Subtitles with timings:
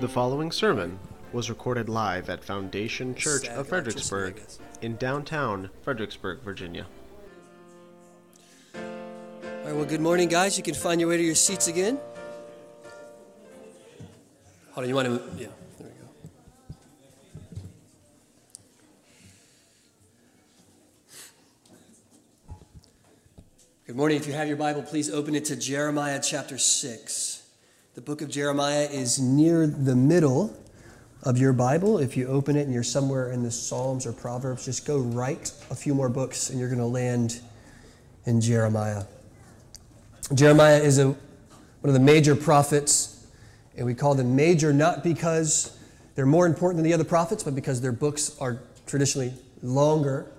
[0.00, 0.96] The following sermon
[1.32, 4.40] was recorded live at Foundation Church of Fredericksburg
[4.80, 6.86] in downtown Fredericksburg, Virginia.
[8.76, 8.80] All
[9.64, 10.56] right, well, good morning, guys.
[10.56, 11.98] You can find your way to your seats again.
[14.70, 15.48] Hold on, you want to, yeah,
[15.78, 16.08] there we go.
[23.84, 24.16] Good morning.
[24.16, 27.37] If you have your Bible, please open it to Jeremiah chapter 6.
[27.98, 30.56] The book of Jeremiah is near the middle
[31.24, 31.98] of your Bible.
[31.98, 35.52] If you open it and you're somewhere in the Psalms or Proverbs, just go right
[35.68, 37.40] a few more books and you're going to land
[38.24, 39.02] in Jeremiah.
[40.32, 41.16] Jeremiah is a, one
[41.82, 43.26] of the major prophets,
[43.76, 45.76] and we call them major not because
[46.14, 50.30] they're more important than the other prophets, but because their books are traditionally longer.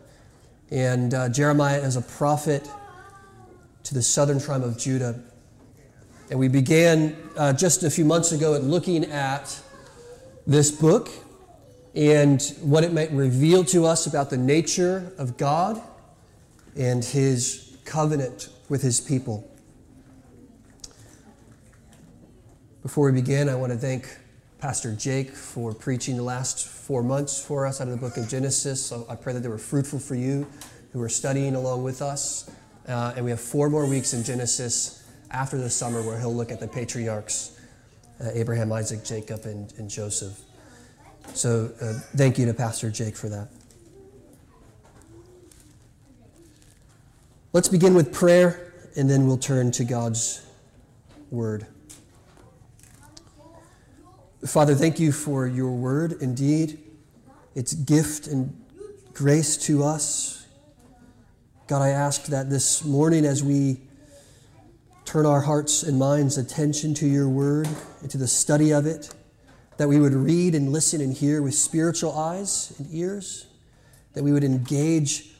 [0.71, 2.70] And uh, Jeremiah is a prophet
[3.84, 5.21] to the southern tribe of Judah.
[6.30, 9.60] And we began uh, just a few months ago at looking at
[10.46, 11.10] this book
[11.96, 15.82] and what it might reveal to us about the nature of God
[16.77, 19.52] and his covenant with his people.
[22.84, 24.08] Before we begin, I want to thank
[24.60, 28.30] Pastor Jake for preaching the last four months for us out of the book of
[28.30, 28.86] Genesis.
[28.86, 30.46] So I pray that they were fruitful for you
[30.93, 32.52] who are studying along with us.
[32.88, 34.99] Uh, and we have four more weeks in Genesis
[35.32, 37.60] after the summer where he'll look at the patriarchs
[38.22, 40.38] uh, Abraham, Isaac, Jacob, and, and Joseph.
[41.34, 43.49] So uh, thank you to Pastor Jake for that.
[47.54, 50.46] Let's begin with prayer, and then we'll turn to God's
[51.32, 51.66] word.
[54.46, 56.14] Father, thank you for your word.
[56.21, 56.80] Indeed,
[57.55, 58.55] it's gift and
[59.14, 60.46] grace to us.
[61.68, 63.77] God, I ask that this morning as we
[65.09, 67.68] turn our hearts and minds' attention to your word
[68.02, 69.09] and to the study of it,
[69.78, 73.47] that we would read and listen and hear with spiritual eyes and ears,
[74.14, 75.31] that we would engage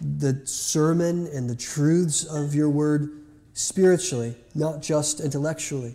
[0.00, 3.22] the sermon and the truths of your word
[3.52, 5.94] spiritually, not just intellectually.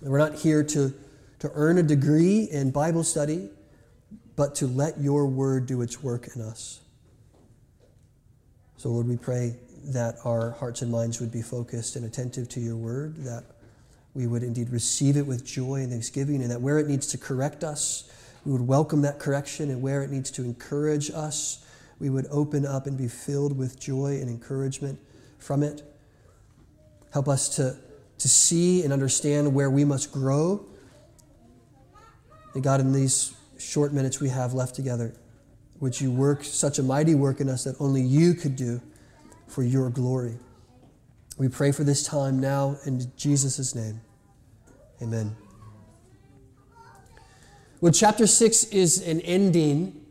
[0.00, 0.94] And we're not here to,
[1.40, 3.50] to earn a degree in Bible study,
[4.36, 6.78] but to let your word do its work in us.
[8.76, 12.60] So, Lord, we pray that our hearts and minds would be focused and attentive to
[12.60, 13.44] your word, that
[14.14, 17.18] we would indeed receive it with joy and thanksgiving, and that where it needs to
[17.18, 18.10] correct us,
[18.44, 21.64] we would welcome that correction, and where it needs to encourage us,
[21.98, 24.98] we would open up and be filled with joy and encouragement
[25.38, 25.82] from it.
[27.12, 27.76] Help us to,
[28.18, 30.64] to see and understand where we must grow.
[32.54, 35.14] And God, in these short minutes we have left together,
[35.80, 38.80] would you work such a mighty work in us that only you could do
[39.48, 40.38] for your glory?
[41.38, 44.00] We pray for this time now in Jesus' name.
[45.02, 45.36] Amen.
[47.80, 50.04] Well, chapter 6 is an ending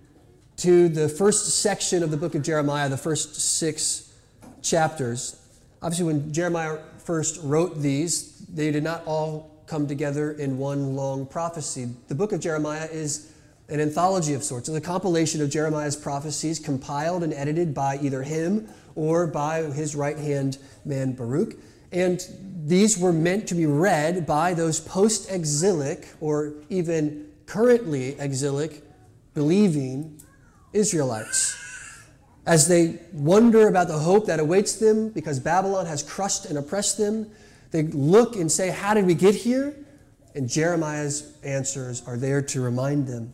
[0.58, 4.14] to the first section of the book of Jeremiah, the first six
[4.62, 5.40] chapters.
[5.82, 11.26] Obviously, when Jeremiah first wrote these, they did not all come together in one long
[11.26, 11.90] prophecy.
[12.08, 13.34] The book of Jeremiah is
[13.70, 14.70] an anthology of sorts.
[14.70, 19.96] It's a compilation of Jeremiah's prophecies compiled and edited by either him or by his
[19.96, 21.56] right hand man Baruch.
[21.94, 22.20] And
[22.66, 28.84] these were meant to be read by those post exilic or even currently exilic
[29.34, 30.20] believing
[30.74, 31.56] Israelites
[32.48, 36.98] as they wonder about the hope that awaits them because Babylon has crushed and oppressed
[36.98, 37.30] them.
[37.72, 39.76] They look and say, How did we get here?
[40.34, 43.34] And Jeremiah's answers are there to remind them.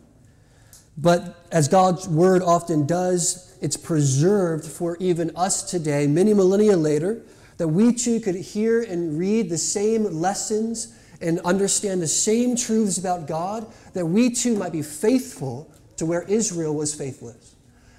[0.96, 7.22] But as God's word often does, it's preserved for even us today, many millennia later,
[7.56, 12.98] that we too could hear and read the same lessons and understand the same truths
[12.98, 17.54] about God, that we too might be faithful to where Israel was faithless.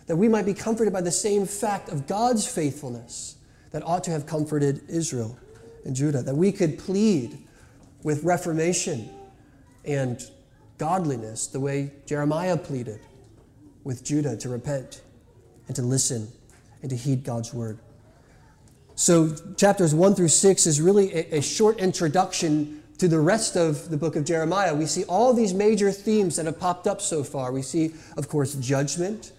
[0.08, 3.38] That we might be comforted by the same fact of God's faithfulness
[3.72, 5.38] that ought to have comforted Israel
[5.84, 6.22] and Judah.
[6.22, 7.40] That we could plead
[8.04, 9.10] with reformation
[9.84, 10.22] and
[10.78, 13.00] godliness the way Jeremiah pleaded
[13.84, 15.02] with Judah to repent
[15.68, 16.28] and to listen
[16.82, 17.80] and to heed God's word.
[18.96, 23.90] So, chapters 1 through 6 is really a, a, short introduction to the rest of
[23.90, 24.74] the book of Jeremiah.
[24.74, 27.52] We see all these major themes that have popped up so far.
[27.52, 29.34] We see, of course, judgment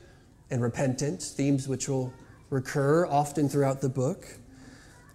[0.50, 2.12] and repentance, themes which will
[2.50, 4.26] recur often throughout the book.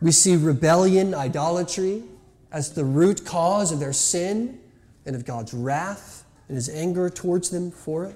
[0.01, 2.03] We see rebellion, idolatry,
[2.51, 4.60] as the root cause of their sin
[5.05, 8.15] and of God's wrath and his anger towards them for it.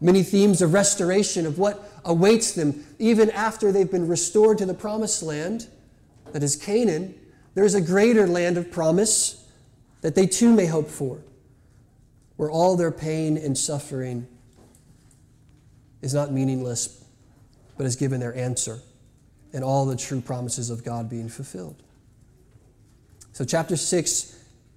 [0.00, 4.74] Many themes of restoration, of what awaits them even after they've been restored to the
[4.74, 5.66] promised land,
[6.32, 7.14] that is Canaan.
[7.54, 9.46] There's a greater land of promise
[10.02, 11.22] that they too may hope for,
[12.36, 14.26] where all their pain and suffering
[16.02, 17.02] is not meaningless,
[17.78, 18.80] but is given their answer,
[19.54, 21.82] and all the true promises of God being fulfilled.
[23.32, 24.35] So, chapter 6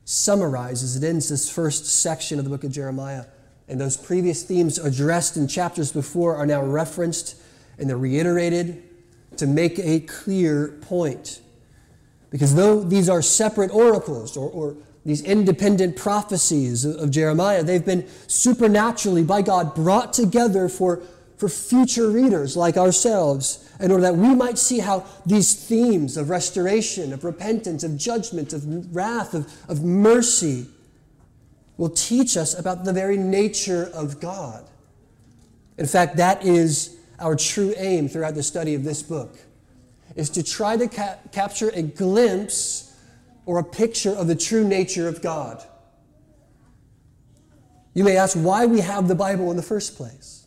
[0.10, 3.26] summarizes, it ends this first section of the book of Jeremiah.
[3.68, 7.40] And those previous themes addressed in chapters before are now referenced
[7.78, 8.82] and they're reiterated
[9.38, 11.42] to make a clear point.
[12.32, 18.08] Because though these are separate oracles or, or these independent prophecies of Jeremiah, they've been
[18.26, 21.04] supernaturally by God brought together for,
[21.40, 26.30] for future readers like ourselves in order that we might see how these themes of
[26.30, 30.68] restoration, of repentance, of judgment, of wrath, of, of mercy
[31.78, 34.70] will teach us about the very nature of God.
[35.78, 39.38] In fact, that is our true aim throughout the study of this book,
[40.18, 42.94] is to try to ca- capture a glimpse
[43.46, 45.64] or a picture of the true nature of God.
[47.94, 50.39] You may ask why we have the Bible in the first place.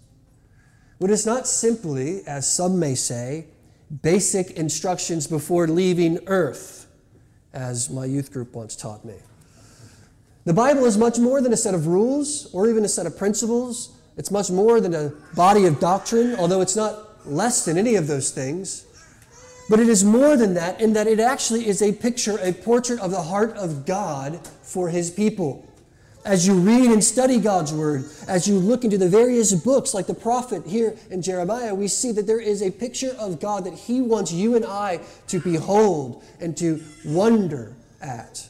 [1.02, 3.46] Well, it's not simply, as some may say,
[4.02, 6.86] basic instructions before leaving earth,
[7.52, 9.16] as my youth group once taught me.
[10.44, 13.18] The Bible is much more than a set of rules or even a set of
[13.18, 13.96] principles.
[14.16, 18.06] It's much more than a body of doctrine, although it's not less than any of
[18.06, 18.86] those things.
[19.68, 23.00] But it is more than that in that it actually is a picture, a portrait
[23.00, 25.66] of the heart of God for his people.
[26.24, 30.06] As you read and study God's word, as you look into the various books, like
[30.06, 33.74] the prophet here in Jeremiah, we see that there is a picture of God that
[33.74, 38.48] he wants you and I to behold and to wonder at.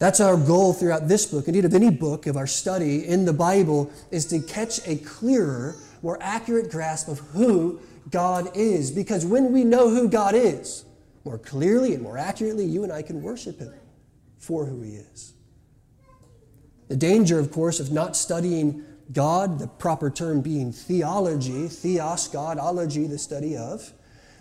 [0.00, 3.32] That's our goal throughout this book, indeed, of any book of our study in the
[3.32, 7.78] Bible, is to catch a clearer, more accurate grasp of who
[8.10, 8.90] God is.
[8.90, 10.84] Because when we know who God is,
[11.24, 13.72] more clearly and more accurately, you and I can worship Him
[14.38, 15.34] for who He is.
[16.92, 18.84] The danger, of course, of not studying
[19.14, 23.94] God, the proper term being theology, theos, God, ology, the study of,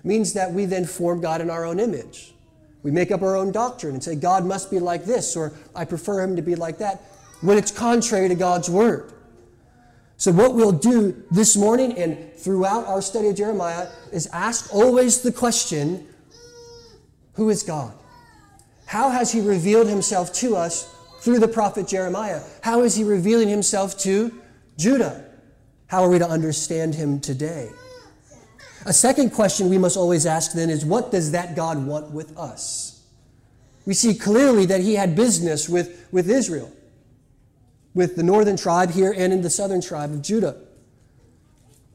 [0.04, 2.34] means that we then form God in our own image.
[2.84, 5.86] We make up our own doctrine and say, God must be like this, or I
[5.86, 7.02] prefer him to be like that,
[7.40, 9.14] when it's contrary to God's word.
[10.18, 15.22] So, what we'll do this morning and throughout our study of Jeremiah is ask always
[15.22, 16.06] the question
[17.36, 17.94] Who is God?
[18.88, 22.42] How has he revealed himself to us through the prophet Jeremiah?
[22.62, 24.42] How is he revealing himself to
[24.78, 25.24] Judah?
[25.88, 27.70] How are we to understand him today?
[28.86, 32.36] A second question we must always ask then is what does that God want with
[32.38, 33.04] us?
[33.86, 36.72] We see clearly that he had business with, with Israel,
[37.94, 40.56] with the northern tribe here and in the southern tribe of Judah.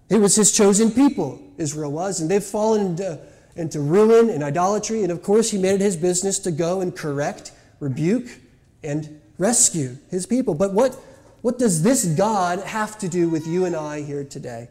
[0.09, 3.19] It was his chosen people, Israel was, and they've fallen into,
[3.57, 5.03] into ruin and idolatry.
[5.03, 7.51] And of course, he made it his business to go and correct,
[7.81, 8.29] rebuke,
[8.87, 10.55] and rescue his people.
[10.55, 10.95] But what,
[11.43, 14.69] what does this God have to do with you and I here today?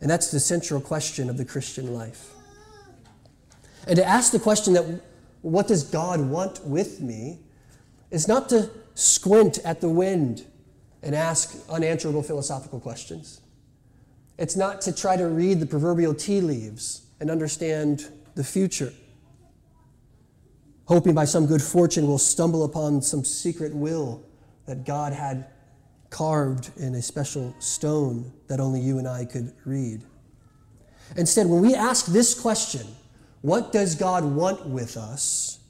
[0.00, 2.30] And that's the central question of the Christian life.
[3.86, 5.02] And to ask the question that,
[5.42, 7.38] what does God want with me,
[8.10, 10.44] is not to squint at the wind
[11.02, 13.40] and ask unanswerable philosophical questions.
[14.38, 18.92] It's not to try to read the proverbial tea leaves and understand the future,
[20.90, 24.20] hoping by some good fortune we'll stumble upon some secret will
[24.66, 25.46] that God had
[26.10, 30.02] carved in a special stone that only you and I could read.
[31.16, 32.84] Instead, when we ask this question,
[33.40, 35.60] what does God want with us?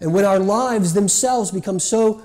[0.00, 2.22] And when our lives themselves become so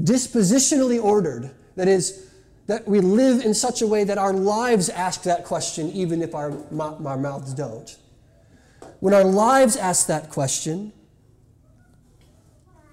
[0.00, 2.30] dispositionally ordered, that is,
[2.68, 6.34] that we live in such a way that our lives ask that question, even if
[6.34, 7.98] our, our mouths don't.
[9.00, 10.94] When our lives ask that question,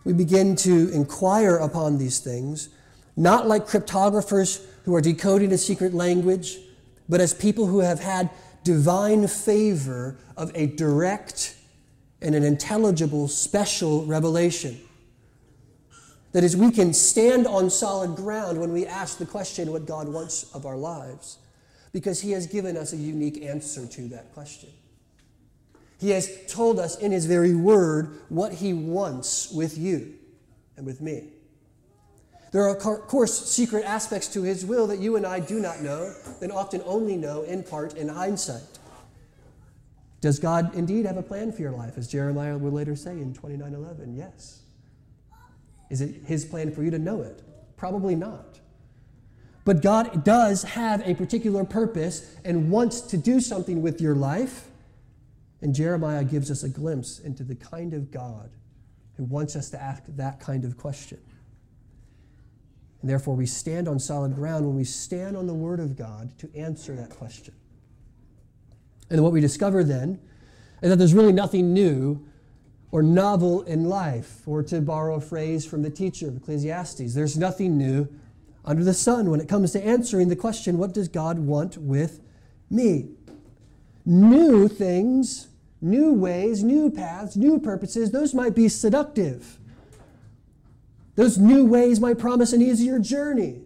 [0.04, 2.70] we begin to inquire upon these things
[3.16, 6.58] not like cryptographers who are decoding a secret language,
[7.10, 8.30] but as people who have had
[8.64, 11.56] divine favor of a direct
[12.22, 14.80] and an intelligible special revelation.
[16.32, 20.08] That is, we can stand on solid ground when we ask the question what God
[20.08, 21.40] wants of our lives,
[21.92, 24.70] because He has given us a unique answer to that question.
[26.02, 30.16] He has told us in His very word what He wants with you
[30.76, 31.28] and with me.
[32.52, 35.82] There are, of course, secret aspects to His will that you and I do not
[35.82, 38.80] know, and often only know in part in hindsight.
[40.22, 43.34] Does God indeed have a plan for your life, as Jeremiah will later say in
[43.36, 44.18] 29:11?
[44.18, 44.64] Yes.
[45.92, 47.44] Is it His plan for you to know it?
[47.78, 48.60] Probably not.
[49.66, 54.68] But God does have a particular purpose and wants to do something with your life.
[55.62, 58.50] And Jeremiah gives us a glimpse into the kind of God
[59.18, 61.20] who wants us to ask that kind of question.
[63.02, 66.38] And therefore, we stand on solid ground when we stand on the Word of God
[66.40, 67.54] to answer that question.
[69.10, 70.20] And what we discover then
[70.82, 72.26] is that there's really nothing new
[72.92, 77.38] or novel in life, or to borrow a phrase from the teacher of Ecclesiastes, there's
[77.38, 78.08] nothing new
[78.66, 82.20] under the sun when it comes to answering the question, What does God want with
[82.70, 83.12] me?
[84.06, 85.48] New things,
[85.82, 89.58] new ways, new paths, new purposes, those might be seductive.
[91.16, 93.62] Those new ways might promise an easier journey,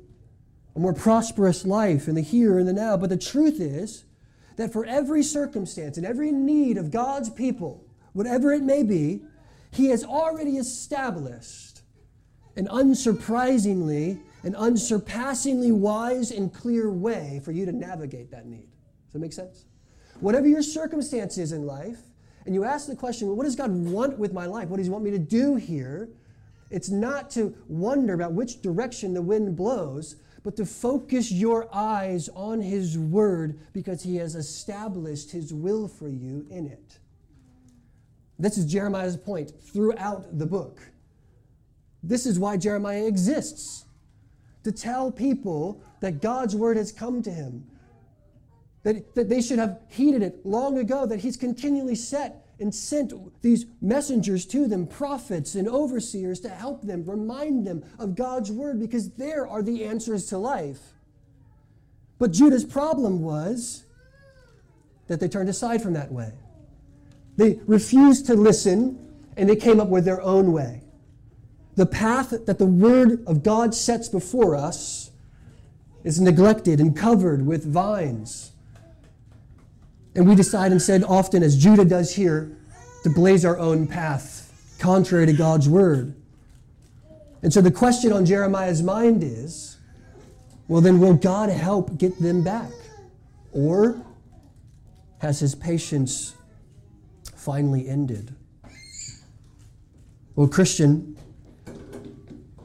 [0.75, 2.97] a more prosperous life in the here and the now.
[2.97, 4.05] But the truth is
[4.55, 9.21] that for every circumstance and every need of God's people, whatever it may be,
[9.71, 11.81] He has already established
[12.55, 18.69] an unsurprisingly, an unsurpassingly wise and clear way for you to navigate that need.
[19.05, 19.65] Does that make sense?
[20.19, 21.99] Whatever your circumstance is in life,
[22.45, 24.69] and you ask the question, well, what does God want with my life?
[24.69, 26.09] What does He want me to do here?
[26.69, 32.29] It's not to wonder about which direction the wind blows, but to focus your eyes
[32.29, 36.99] on His Word because He has established His will for you in it.
[38.37, 40.81] This is Jeremiah's point throughout the book.
[42.03, 43.85] This is why Jeremiah exists
[44.63, 47.65] to tell people that God's Word has come to him,
[48.85, 53.11] that, that they should have heeded it long ago, that He's continually set and sent
[53.41, 58.79] these messengers to them, prophets and overseers, to help them, remind them of God's word,
[58.79, 60.79] because there are the answers to life.
[62.19, 63.85] But Judah's problem was
[65.07, 66.33] that they turned aside from that way.
[67.37, 68.99] They refused to listen,
[69.35, 70.83] and they came up with their own way.
[71.73, 75.09] The path that the word of God sets before us
[76.03, 78.51] is neglected and covered with vines
[80.15, 82.57] and we decide instead, often as Judah does here,
[83.03, 86.15] to blaze our own path, contrary to God's word.
[87.43, 89.75] And so the question on Jeremiah's mind is
[90.67, 92.71] well, then will God help get them back?
[93.51, 94.01] Or
[95.19, 96.35] has his patience
[97.35, 98.33] finally ended?
[100.35, 101.17] Well, Christian,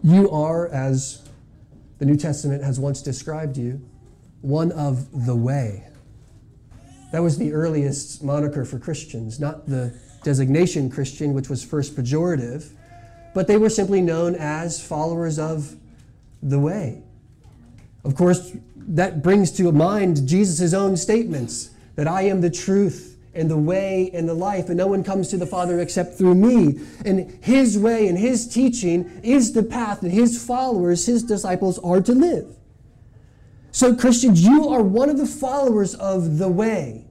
[0.03, 1.29] you are, as
[1.99, 3.87] the New Testament has once described you,
[4.41, 5.87] one of the way.
[7.13, 12.71] That was the earliest moniker for Christians, not the designation Christian, which was first pejorative,
[13.35, 15.77] but they were simply known as followers of
[16.43, 17.03] the way.
[18.05, 23.51] Of course, that brings to mind Jesus' own statements that I am the truth and
[23.51, 26.81] the way and the life, and no one comes to the Father except through me.
[27.05, 32.01] And his way and his teaching is the path that his followers, his disciples, are
[32.01, 32.57] to live.
[33.73, 37.07] So, Christians, you are one of the followers of the way.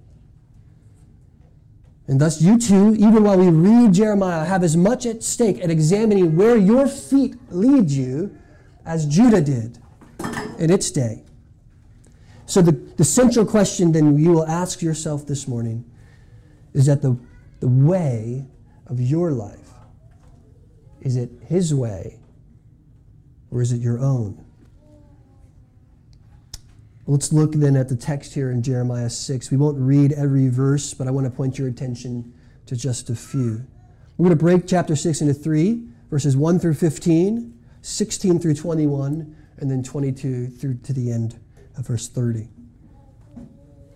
[2.07, 5.69] And thus, you too, even while we read Jeremiah, have as much at stake at
[5.69, 8.35] examining where your feet lead you
[8.85, 9.77] as Judah did
[10.57, 11.23] in its day.
[12.45, 15.85] So, the, the central question then you will ask yourself this morning
[16.73, 17.17] is that the,
[17.59, 18.45] the way
[18.87, 19.69] of your life,
[21.01, 22.19] is it His way
[23.51, 24.43] or is it your own?
[27.09, 29.49] Let's look then at the text here in Jeremiah 6.
[29.49, 32.35] We won't read every verse, but I want to point your attention
[32.67, 33.65] to just a few.
[34.15, 39.35] We're going to break chapter 6 into three verses 1 through 15, 16 through 21,
[39.57, 41.39] and then 22 through to the end
[41.79, 42.47] of verse 30.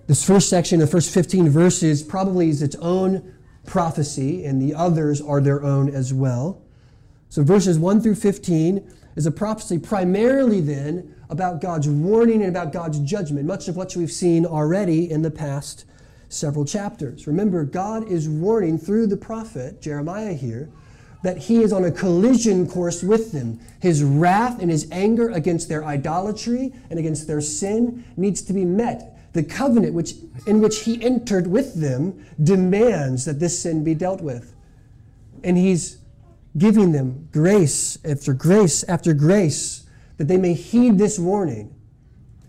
[0.08, 3.32] This first section, the first 15 verses, probably is its own
[3.67, 6.63] prophecy, and the others are their own as well.
[7.29, 12.72] So verses 1 through 15 is a prophecy primarily then about God's warning and about
[12.72, 15.84] God's judgment, much of what we've seen already in the past
[16.30, 17.25] several chapters.
[17.25, 20.70] Remember, God is warning through the prophet Jeremiah here
[21.24, 23.60] that he is on a collision course with them.
[23.82, 28.63] His wrath and his anger against their idolatry and against their sin needs to be
[28.63, 29.18] met.
[29.34, 30.13] The covenant which,
[30.46, 34.54] in which he entered with them demands that this sin be dealt with.
[35.44, 35.98] And he's
[36.56, 39.83] giving them grace after grace after grace
[40.17, 41.74] that they may heed this warning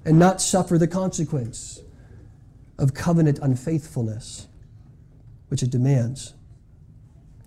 [0.05, 1.83] and not suffer the consequence
[2.79, 4.49] of covenant unfaithfulness,
[5.49, 6.35] which it demands.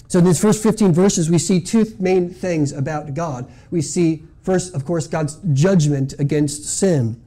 [0.08, 3.52] So, in these first 15 verses, we see two main things about God.
[3.72, 7.22] We see, first, of course, God's judgment against sin.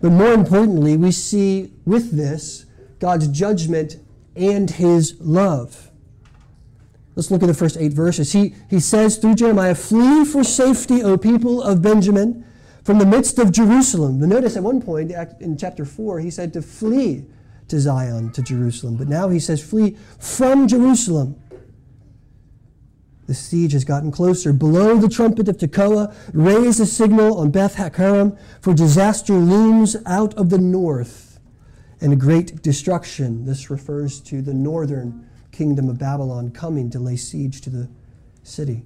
[0.00, 2.66] But more importantly, we see with this
[2.98, 3.96] God's judgment
[4.34, 5.90] and his love.
[7.16, 8.32] Let's look at the first eight verses.
[8.32, 12.44] He, he says through Jeremiah, Flee for safety, O people of Benjamin,
[12.82, 14.18] from the midst of Jerusalem.
[14.18, 17.24] But notice at one point in chapter 4, he said to flee
[17.68, 18.96] to Zion, to Jerusalem.
[18.96, 21.40] But now he says, Flee from Jerusalem.
[23.26, 24.52] The siege has gotten closer.
[24.52, 30.34] Blow the trumpet of Tekoa, raise a signal on Beth Hakkerem, for disaster looms out
[30.34, 31.40] of the north
[32.02, 33.46] and great destruction.
[33.46, 37.88] This refers to the northern kingdom of Babylon coming to lay siege to the
[38.42, 38.84] city.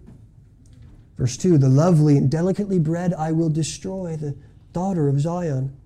[1.17, 4.37] Verse 2 The lovely and delicately bred I will destroy, the
[4.73, 5.77] daughter of Zion.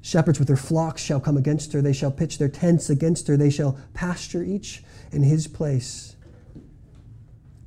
[0.00, 1.80] Shepherds with their flocks shall come against her.
[1.80, 3.36] They shall pitch their tents against her.
[3.36, 6.16] They shall pasture each in his place.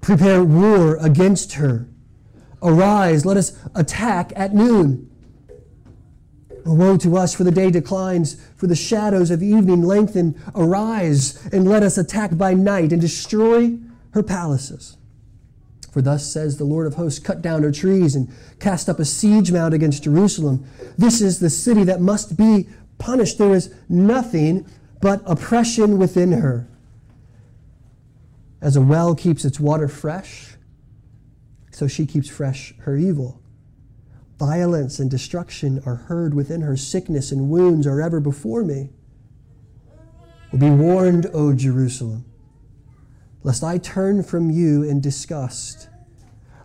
[0.01, 1.87] Prepare war against her.
[2.61, 5.09] Arise, let us attack at noon.
[6.73, 10.41] Woe to us, for the day declines, for the shadows of evening lengthen.
[10.55, 13.77] Arise, and let us attack by night and destroy
[14.11, 14.97] her palaces.
[15.91, 19.05] For thus says the Lord of hosts Cut down her trees and cast up a
[19.05, 20.65] siege mound against Jerusalem.
[20.97, 23.37] This is the city that must be punished.
[23.37, 24.65] There is nothing
[25.01, 26.67] but oppression within her.
[28.61, 30.55] As a well keeps its water fresh,
[31.71, 33.39] so she keeps fresh her evil.
[34.37, 36.77] Violence and destruction are heard within her.
[36.77, 38.89] Sickness and wounds are ever before me.
[40.51, 42.23] Well, be warned, O Jerusalem,
[43.43, 45.89] lest I turn from you in disgust,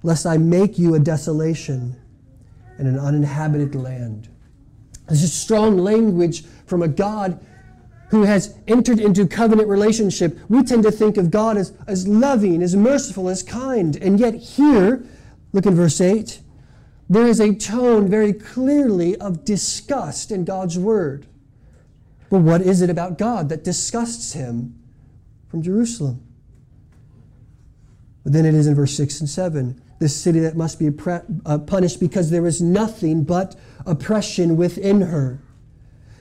[0.03, 1.97] lest I make you a desolation
[2.79, 4.29] and an uninhabited land.
[5.09, 7.45] This is strong language from a God
[8.11, 10.39] who has entered into covenant relationship.
[10.51, 13.97] We tend to think of God as, as loving, as merciful, as kind.
[13.97, 15.03] And yet, here,
[15.53, 16.41] look in verse 8
[17.13, 21.27] there is a tone very clearly of disgust in God's word.
[22.31, 24.79] But what is it about God that disgusts him
[25.49, 26.23] from Jerusalem?
[28.25, 30.91] But then it is in verse 6 and 7 this city that must be
[31.47, 33.55] uh, punished because there is nothing but
[33.87, 35.41] oppression within her.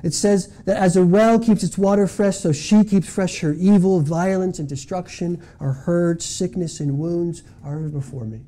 [0.04, 3.54] It says that as a well keeps its water fresh, so she keeps fresh her
[3.54, 8.42] evil, violence, and destruction are heard, sickness and wounds are before me.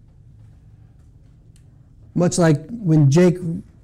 [2.15, 3.37] Much like when Jake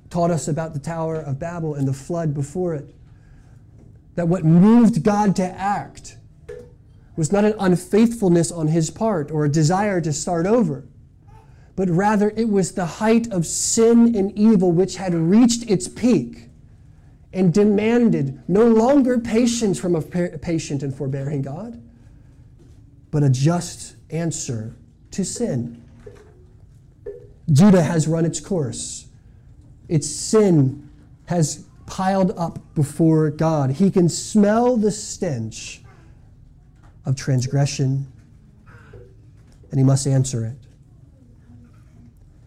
[0.09, 2.93] taught us about the Tower of Babel and the flood before it,
[4.15, 6.17] that what moved God to act
[7.15, 10.85] was not an unfaithfulness on his part or a desire to start over,
[11.75, 16.49] but rather it was the height of sin and evil which had reached its peak
[17.33, 21.81] and demanded no longer patience from a patient and forbearing God,
[23.11, 24.73] but a just answer
[25.11, 25.83] to sin.
[27.51, 29.07] Judah has run its course.
[29.87, 30.89] Its sin
[31.25, 33.71] has piled up before God.
[33.71, 35.81] He can smell the stench
[37.05, 38.07] of transgression,
[39.71, 40.55] and he must answer it.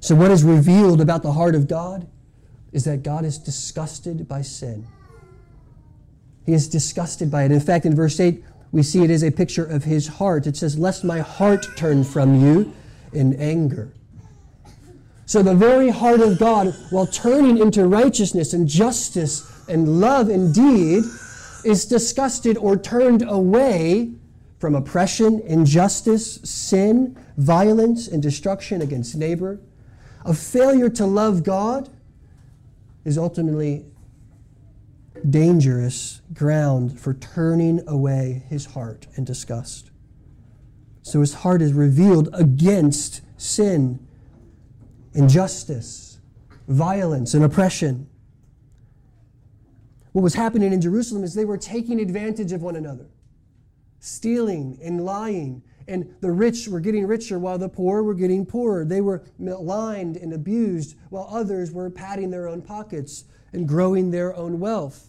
[0.00, 2.08] So, what is revealed about the heart of God
[2.72, 4.86] is that God is disgusted by sin.
[6.44, 7.52] He is disgusted by it.
[7.52, 10.46] In fact, in verse 8, we see it is a picture of his heart.
[10.46, 12.72] It says, Lest my heart turn from you
[13.12, 13.92] in anger.
[15.26, 21.04] So the very heart of God, while turning into righteousness and justice and love indeed,
[21.64, 24.12] is disgusted or turned away
[24.58, 29.60] from oppression, injustice, sin, violence, and destruction against neighbor.
[30.24, 31.88] A failure to love God
[33.04, 33.84] is ultimately
[35.28, 39.90] dangerous ground for turning away his heart in disgust.
[41.02, 44.06] So his heart is revealed against sin
[45.14, 46.18] injustice,
[46.68, 48.08] violence, and oppression.
[50.12, 53.06] What was happening in Jerusalem is they were taking advantage of one another,
[53.98, 55.62] stealing and lying.
[55.88, 58.84] And the rich were getting richer while the poor were getting poorer.
[58.84, 64.34] They were maligned and abused while others were padding their own pockets and growing their
[64.36, 65.08] own wealth.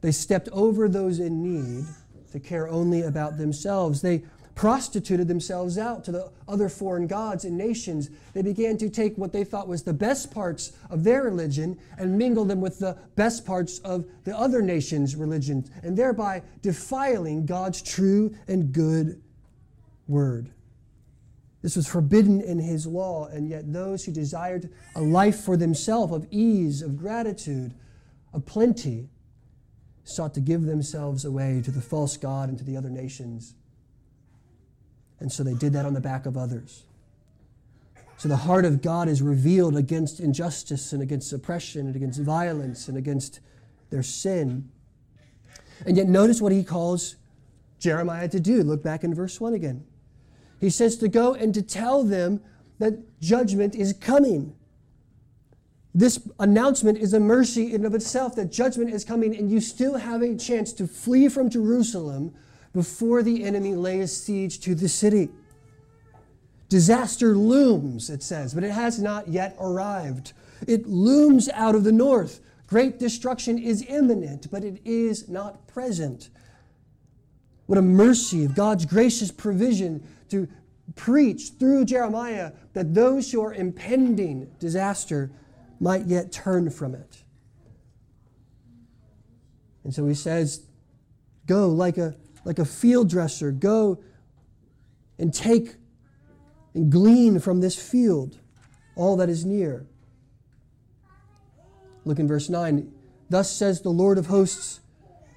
[0.00, 1.86] They stepped over those in need
[2.32, 4.02] to care only about themselves.
[4.02, 8.10] They prostituted themselves out to the other foreign gods and nations.
[8.34, 12.16] They began to take what they thought was the best parts of their religion and
[12.16, 17.82] mingle them with the best parts of the other nations' religions, and thereby defiling God's
[17.82, 19.20] true and good
[20.06, 20.50] word.
[21.62, 26.12] This was forbidden in his law, and yet those who desired a life for themselves
[26.12, 27.74] of ease, of gratitude,
[28.32, 29.08] of plenty,
[30.04, 33.54] sought to give themselves away to the false God and to the other nations
[35.24, 36.84] and so they did that on the back of others.
[38.18, 42.88] So the heart of God is revealed against injustice and against oppression and against violence
[42.88, 43.40] and against
[43.88, 44.68] their sin.
[45.86, 47.16] And yet, notice what he calls
[47.78, 48.62] Jeremiah to do.
[48.62, 49.86] Look back in verse 1 again.
[50.60, 52.42] He says to go and to tell them
[52.78, 54.54] that judgment is coming.
[55.94, 59.96] This announcement is a mercy in of itself that judgment is coming, and you still
[59.96, 62.34] have a chance to flee from Jerusalem
[62.74, 65.30] before the enemy lays siege to the city.
[66.68, 70.32] Disaster looms, it says, but it has not yet arrived.
[70.66, 72.40] It looms out of the north.
[72.66, 76.30] Great destruction is imminent, but it is not present.
[77.66, 80.48] What a mercy of God's gracious provision to
[80.96, 85.30] preach through Jeremiah that those who are impending disaster
[85.80, 87.22] might yet turn from it.
[89.84, 90.62] And so he says,
[91.46, 94.02] Go like a, like a field dresser, go
[95.18, 95.76] and take
[96.74, 98.38] and glean from this field
[98.96, 99.86] all that is near.
[102.04, 102.92] Look in verse 9.
[103.30, 104.80] Thus says the Lord of hosts,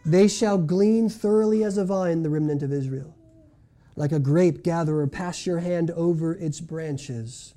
[0.06, 3.16] they shall glean thoroughly as a vine, the remnant of Israel.
[3.96, 7.56] Like a grape gatherer, pass your hand over its branches.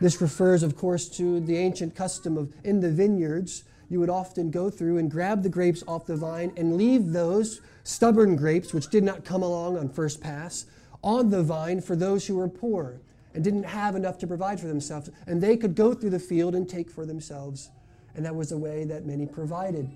[0.00, 4.50] This refers, of course, to the ancient custom of in the vineyards, you would often
[4.50, 8.88] go through and grab the grapes off the vine and leave those stubborn grapes, which
[8.88, 10.66] did not come along on first pass,
[11.04, 12.98] on the vine for those who were poor
[13.34, 15.10] and didn't have enough to provide for themselves.
[15.28, 17.70] And they could go through the field and take for themselves.
[18.16, 19.88] And that was a way that many provided.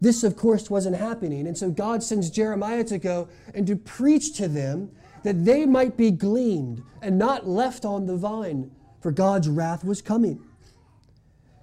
[0.00, 1.46] This, of course, wasn't happening.
[1.46, 4.90] And so God sends Jeremiah to go and to preach to them
[5.22, 10.02] that they might be gleaned and not left on the vine, for God's wrath was
[10.02, 10.42] coming.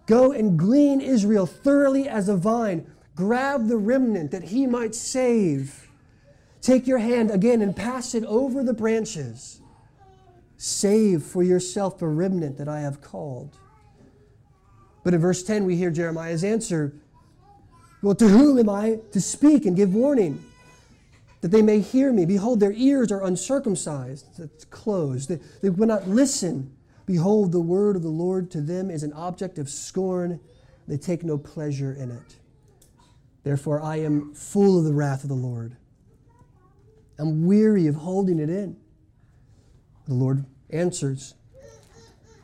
[0.07, 2.89] Go and glean Israel thoroughly as a vine.
[3.13, 5.89] Grab the remnant that he might save.
[6.61, 9.59] Take your hand again and pass it over the branches.
[10.55, 13.57] Save for yourself the remnant that I have called.
[15.03, 16.93] But in verse 10, we hear Jeremiah's answer
[18.01, 20.43] Well, to whom am I to speak and give warning?
[21.41, 22.25] That they may hear me.
[22.25, 25.29] Behold, their ears are uncircumcised, it's closed.
[25.29, 26.76] They, they will not listen.
[27.07, 30.41] Behold, the word of the Lord to them is an object of scorn.
[30.87, 32.35] They take no pleasure in it.
[33.43, 35.77] Therefore, I am full of the wrath of the Lord.
[37.17, 38.75] I'm weary of holding it in.
[40.05, 41.33] The Lord answers,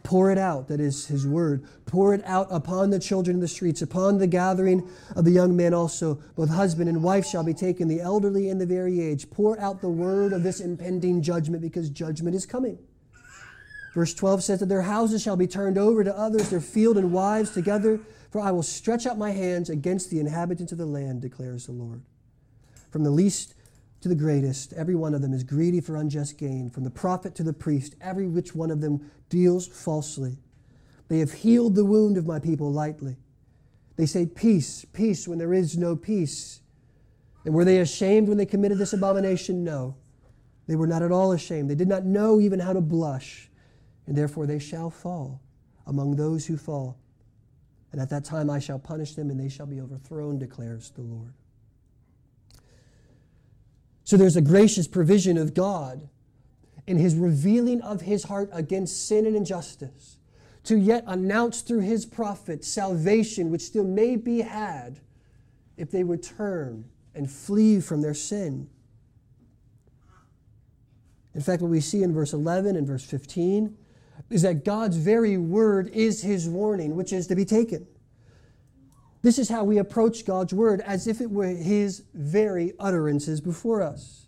[0.04, 1.66] Pour it out, that is his word.
[1.86, 5.56] Pour it out upon the children in the streets, upon the gathering of the young
[5.58, 6.16] men also.
[6.36, 9.32] Both husband and wife shall be taken, the elderly and the very aged.
[9.32, 12.78] Pour out the word of this impending judgment, because judgment is coming.
[13.94, 17.12] Verse 12 says that their houses shall be turned over to others, their field and
[17.12, 18.00] wives together,
[18.32, 21.74] for I will stretch out my hands against the inhabitants of the land, declares the
[21.74, 22.02] Lord.
[22.90, 23.54] From the least
[24.02, 26.72] to the greatest, every one of them is greedy for unjust gain.
[26.72, 30.40] From the prophet to the priest, every which one of them deals falsely.
[31.08, 33.18] They have healed the wound of my people lightly.
[33.96, 36.62] They say, Peace, peace, when there is no peace.
[37.46, 39.64] And were they ashamed when they committed this abomination?
[39.64, 39.98] No.
[40.68, 41.70] They were not at all ashamed.
[41.70, 43.52] They did not know even how to blush
[44.08, 45.42] and therefore they shall fall
[45.86, 46.98] among those who fall.
[47.92, 51.02] And at that time I shall punish them, and they shall be overthrown, declares the
[51.02, 51.34] Lord.
[54.04, 56.10] So there's a gracious provision of God
[56.88, 60.18] in his revealing of his heart against sin and injustice,
[60.66, 65.00] to yet announce through his prophet salvation which still may be had
[65.78, 66.86] if they would turn
[67.16, 68.70] and flee from their sin.
[71.36, 73.78] In fact, what we see in verse 11 and verse 15
[74.30, 77.86] is that God's very word is his warning, which is to be taken.
[79.24, 83.82] This is how we approach God's word as if it were his very utterances before
[83.82, 84.26] us.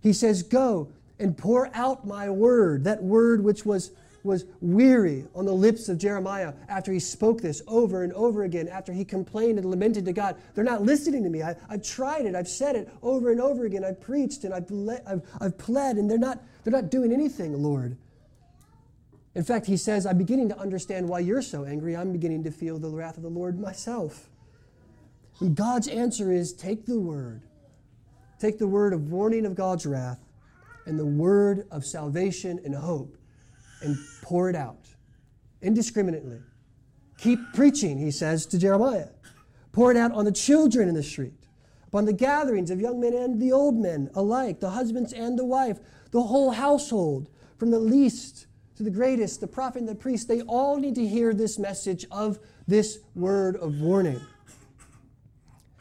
[0.00, 3.90] He says, Go and pour out my word, that word which was,
[4.22, 8.68] was weary on the lips of Jeremiah after he spoke this over and over again,
[8.68, 10.36] after he complained and lamented to God.
[10.54, 11.42] They're not listening to me.
[11.42, 13.84] I, have tried it, I've said it over and over again.
[13.84, 14.70] I've preached and I've,
[15.08, 17.96] I've, I've pled, and they're not, they're not doing anything, Lord.
[19.34, 21.96] In fact, he says, I'm beginning to understand why you're so angry.
[21.96, 24.28] I'm beginning to feel the wrath of the Lord myself.
[25.40, 27.42] And God's answer is take the word.
[28.40, 30.20] Take the word of warning of God's wrath
[30.86, 33.16] and the word of salvation and hope
[33.82, 34.88] and pour it out
[35.62, 36.40] indiscriminately.
[37.18, 39.08] Keep preaching, he says to Jeremiah.
[39.72, 41.46] Pour it out on the children in the street,
[41.86, 45.44] upon the gatherings of young men and the old men alike, the husbands and the
[45.44, 45.78] wife,
[46.10, 48.47] the whole household, from the least
[48.78, 52.06] to the greatest, the prophet and the priest, they all need to hear this message
[52.12, 52.38] of
[52.68, 54.20] this word of warning.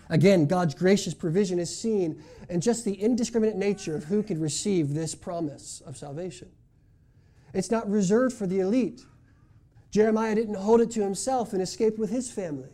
[0.10, 4.96] Again, God's gracious provision is seen in just the indiscriminate nature of who can receive
[4.96, 6.50] this promise of salvation.
[7.54, 9.06] It's not reserved for the elite.
[9.92, 12.70] Jeremiah didn't hold it to himself and escape with his family,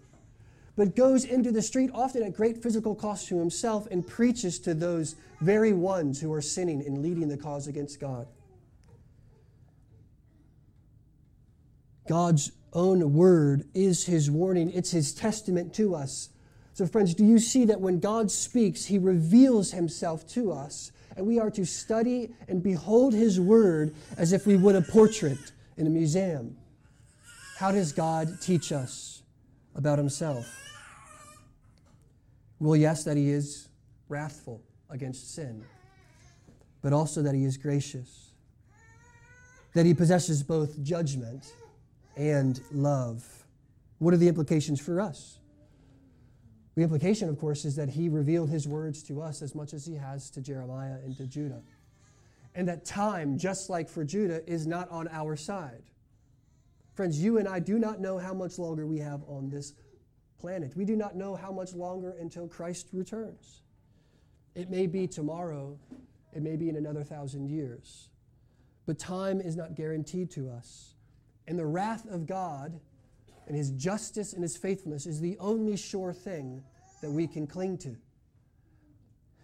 [0.78, 4.74] but goes into the street, often at great physical cost to himself, and preaches to
[4.74, 8.26] those very ones who are sinning and leading the cause against God.
[12.08, 16.30] God's own word is his warning, it's his testament to us.
[16.74, 21.28] So, friends, do you see that when God speaks, he reveals himself to us and
[21.28, 25.88] we are to study and behold His Word as if we would a portrait in
[25.88, 26.58] a museum.
[27.58, 29.22] How does God teach us
[29.76, 30.48] about Himself?
[32.60, 33.68] Well, yes, that He is
[34.10, 35.64] wrathful against sin,
[36.82, 38.32] but also that He is gracious,
[39.74, 41.54] that He possesses both judgment
[42.16, 43.26] and love.
[44.00, 45.40] What are the implications for us?
[46.76, 49.86] The implication, of course, is that he revealed his words to us as much as
[49.86, 51.62] he has to Jeremiah and to Judah.
[52.56, 55.84] And that time, just like for Judah, is not on our side.
[56.96, 59.74] Friends, you and I do not know how much longer we have on this
[60.40, 60.76] planet.
[60.76, 63.62] We do not know how much longer until Christ returns.
[64.56, 65.80] It may be tomorrow,
[66.34, 68.10] it may be in another thousand years.
[68.86, 70.93] But time is not guaranteed to us.
[71.48, 72.80] And the wrath of God
[73.48, 76.64] and his justice and his faithfulness is the only sure thing
[77.02, 77.96] that we can cling to.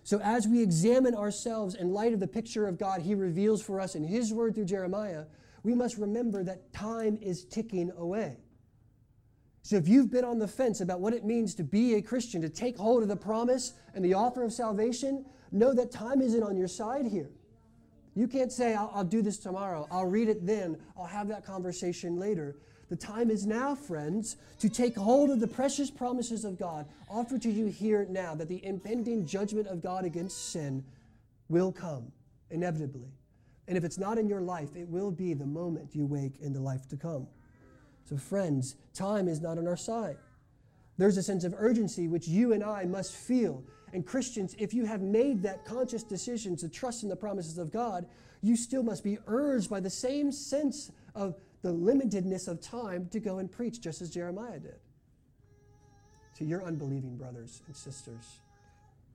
[0.04, 3.80] So, as we examine ourselves in light of the picture of God he reveals for
[3.80, 5.26] us in his word through Jeremiah,
[5.62, 8.38] we must remember that time is ticking away.
[9.62, 12.42] So, if you've been on the fence about what it means to be a Christian,
[12.42, 16.44] to take hold of the promise and the offer of salvation, know that time isn't
[16.44, 17.30] on your side here.
[18.20, 21.46] You can't say, I'll, I'll do this tomorrow, I'll read it then, I'll have that
[21.46, 22.58] conversation later.
[22.90, 27.42] The time is now, friends, to take hold of the precious promises of God offered
[27.44, 30.84] to you here now that the impending judgment of God against sin
[31.48, 32.12] will come
[32.50, 33.08] inevitably.
[33.70, 36.52] And if it's not in your life, it will be the moment you wake in
[36.52, 37.26] the life to come.
[38.04, 40.18] So, friends, time is not on our side.
[40.98, 43.64] There's a sense of urgency which you and I must feel.
[43.94, 47.72] And, Christians, if you have made that conscious decision to trust in the promises of
[47.72, 48.06] God,
[48.42, 53.20] you still must be urged by the same sense of the limitedness of time to
[53.20, 54.80] go and preach, just as Jeremiah did.
[56.38, 58.40] To your unbelieving brothers and sisters,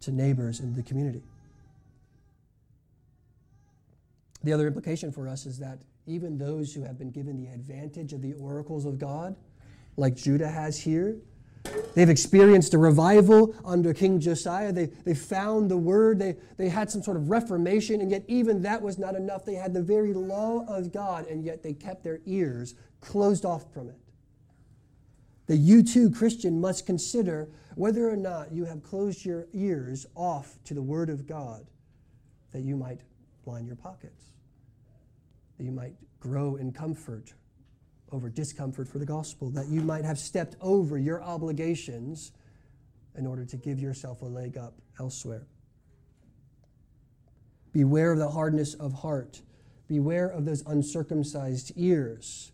[0.01, 1.23] to neighbors in the community.
[4.43, 8.13] The other implication for us is that even those who have been given the advantage
[8.13, 9.35] of the oracles of God,
[9.97, 11.17] like Judah has here,
[11.95, 14.73] They've experienced a revival under King Josiah.
[14.73, 16.19] They, they found the word.
[16.19, 19.45] They, they had some sort of reformation, and yet even that was not enough.
[19.45, 23.73] They had the very law of God, and yet they kept their ears closed off
[23.73, 23.99] from it.
[25.47, 30.59] That you too, Christian, must consider whether or not you have closed your ears off
[30.65, 31.67] to the word of God,
[32.53, 33.01] that you might
[33.47, 34.33] line your pockets,
[35.59, 37.35] that you might grow in comfort
[38.15, 42.33] over discomfort for the gospel, that you might have stepped over your obligations
[43.17, 45.47] in order to give yourself a leg up elsewhere.
[47.73, 49.43] Beware of the hardness of heart.
[49.89, 52.53] Beware of those uncircumcised ears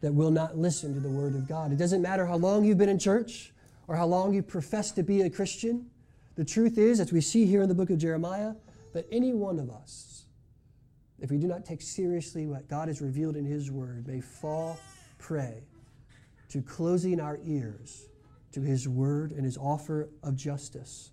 [0.00, 1.72] that will not listen to the word of God.
[1.72, 3.52] It doesn't matter how long you've been in church
[3.86, 5.86] or how long you profess to be a Christian.
[6.34, 8.54] The truth is, as we see here in the book of Jeremiah,
[8.94, 10.21] that any one of us
[11.22, 14.20] if we do not take seriously what God has revealed in His Word, we may
[14.20, 14.78] fall
[15.18, 15.62] prey
[16.48, 18.08] to closing our ears
[18.50, 21.12] to His Word and His offer of justice.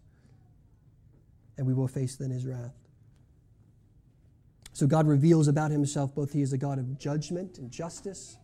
[1.57, 2.73] And we will face then His wrath.
[4.73, 8.37] So God reveals about Himself both He is a God of judgment and justice,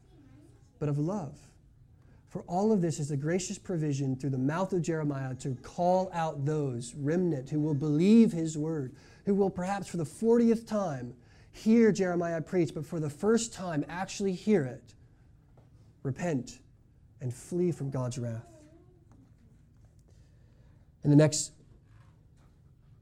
[0.78, 1.36] but of love.
[2.30, 6.12] For all of this is a gracious provision through the mouth of Jeremiah to call
[6.14, 11.16] out those remnant who will believe His Word, who will perhaps for the 40th time
[11.56, 14.94] hear Jeremiah preach, but for the first time actually hear it,
[16.04, 16.60] repent
[17.22, 18.46] and flee from God's wrath.
[21.04, 21.52] In the next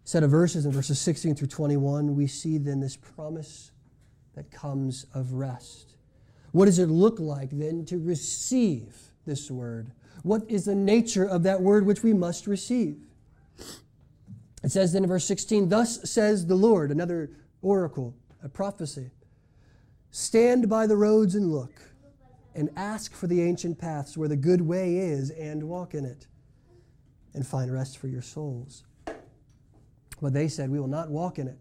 [0.04, 3.72] set of verses, in verses 16 through 21, we see then this promise
[4.36, 5.96] that comes of rest.
[6.52, 9.92] What does it look like then to receive this word?
[10.22, 12.98] What is the nature of that word which we must receive?
[14.64, 19.12] It says then in verse 16, Thus says the Lord, another oracle a prophecy.
[20.12, 21.82] Stand by the roads and look,
[22.54, 26.28] and ask for the ancient paths where the good way is, and walk in it,
[27.34, 28.84] and find rest for your souls.
[30.22, 31.58] But they said, We will not walk in it.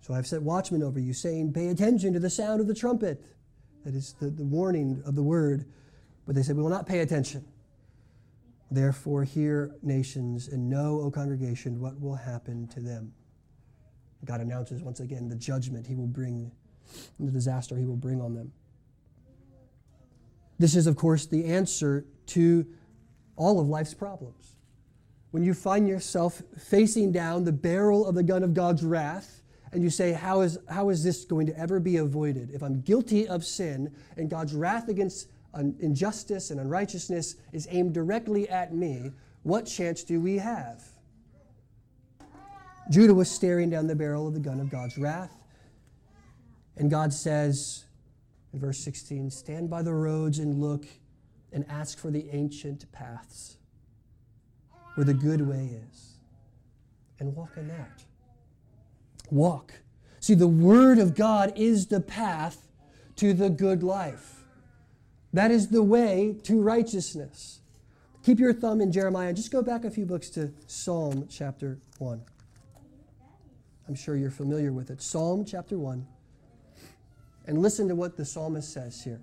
[0.00, 3.24] So I've set watchmen over you, saying, Pay attention to the sound of the trumpet.
[3.84, 5.66] That is the, the warning of the word.
[6.26, 7.44] But they said, We will not pay attention.
[8.70, 13.12] Therefore, hear nations and know, O congregation, what will happen to them.
[14.24, 16.50] God announces once again the judgment he will bring,
[17.18, 18.52] the disaster he will bring on them.
[20.58, 22.66] This is, of course, the answer to
[23.36, 24.56] all of life's problems.
[25.30, 29.82] When you find yourself facing down the barrel of the gun of God's wrath, and
[29.82, 32.50] you say, how is, how is this going to ever be avoided?
[32.50, 35.30] If I'm guilty of sin and God's wrath against
[35.78, 39.12] injustice and unrighteousness is aimed directly at me,
[39.44, 40.84] what chance do we have?
[42.90, 45.32] Judah was staring down the barrel of the gun of God's wrath.
[46.76, 47.84] And God says
[48.52, 50.86] in verse 16 Stand by the roads and look
[51.52, 53.56] and ask for the ancient paths
[54.94, 56.14] where the good way is,
[57.18, 58.04] and walk in that.
[59.30, 59.72] Walk.
[60.18, 62.68] See, the Word of God is the path
[63.16, 64.44] to the good life.
[65.32, 67.60] That is the way to righteousness.
[68.24, 69.32] Keep your thumb in Jeremiah.
[69.32, 72.20] Just go back a few books to Psalm chapter 1.
[73.90, 75.02] I'm sure you're familiar with it.
[75.02, 76.06] Psalm chapter 1.
[77.48, 79.20] And listen to what the psalmist says here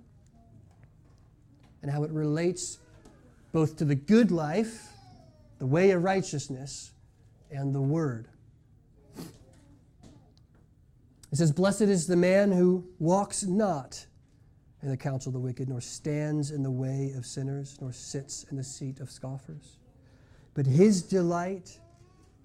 [1.80, 2.78] and how it relates
[3.50, 4.88] both to the good life,
[5.58, 6.90] the way of righteousness,
[7.50, 8.28] and the word.
[11.32, 14.04] It says, Blessed is the man who walks not
[14.82, 18.44] in the counsel of the wicked, nor stands in the way of sinners, nor sits
[18.50, 19.78] in the seat of scoffers.
[20.52, 21.78] But his delight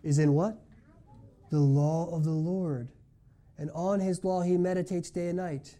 [0.04, 0.58] is in what?
[1.54, 2.90] The law of the Lord.
[3.60, 5.78] And on his law he meditates day and night.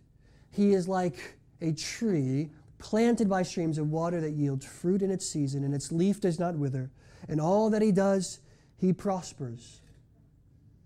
[0.52, 5.28] He is like a tree planted by streams of water that yields fruit in its
[5.28, 6.92] season, and its leaf does not wither.
[7.28, 8.38] And all that he does,
[8.78, 9.82] he prospers.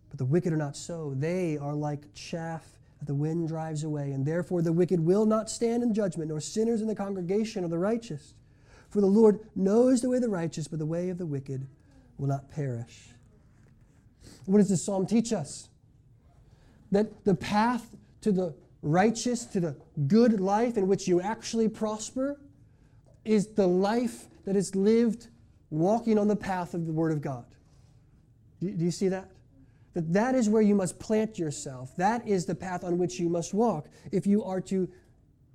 [0.07, 1.13] But the wicked are not so.
[1.17, 2.63] They are like chaff
[2.99, 4.13] that the wind drives away.
[4.13, 7.71] And therefore the wicked will not stand in judgment, nor sinners in the congregation of
[7.71, 8.35] the righteous.
[8.89, 11.67] For the Lord knows the way of the righteous, but the way of the wicked
[12.17, 13.09] will not perish.
[14.45, 15.69] What does this psalm teach us?
[16.91, 19.75] That the path to the righteous, to the
[20.07, 22.39] good life in which you actually prosper,
[23.25, 25.27] is the life that is lived
[25.69, 27.45] walking on the path of the Word of God.
[28.61, 29.29] Do you see that?
[29.93, 31.95] That that is where you must plant yourself.
[31.97, 34.89] That is the path on which you must walk if you are to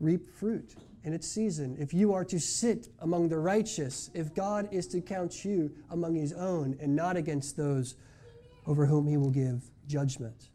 [0.00, 4.68] reap fruit in its season, if you are to sit among the righteous, if God
[4.70, 7.96] is to count you among his own and not against those
[8.66, 10.48] over whom he will give judgment.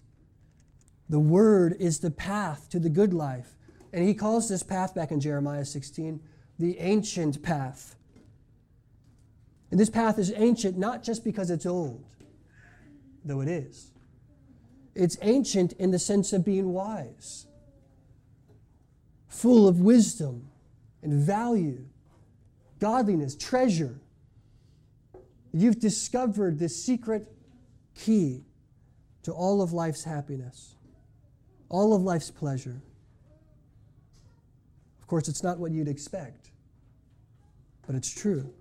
[1.10, 3.56] The Word is the path to the good life.
[3.94, 6.20] And he calls this path back in Jeremiah 16
[6.60, 7.96] the ancient path.
[9.72, 12.04] And this path is ancient not just because it's old,
[13.24, 13.92] though it is.
[14.96, 17.46] It's ancient in the sense of being wise,
[19.28, 20.50] full of wisdom
[21.04, 21.86] and value,
[22.80, 24.00] godliness, treasure.
[25.54, 27.32] You've discovered the secret
[27.98, 28.46] key
[29.24, 30.76] to all of life's happiness,
[31.70, 32.82] all of life's pleasure.
[35.02, 36.52] Of course, it's not what you'd expect,
[37.86, 38.54] but it's true.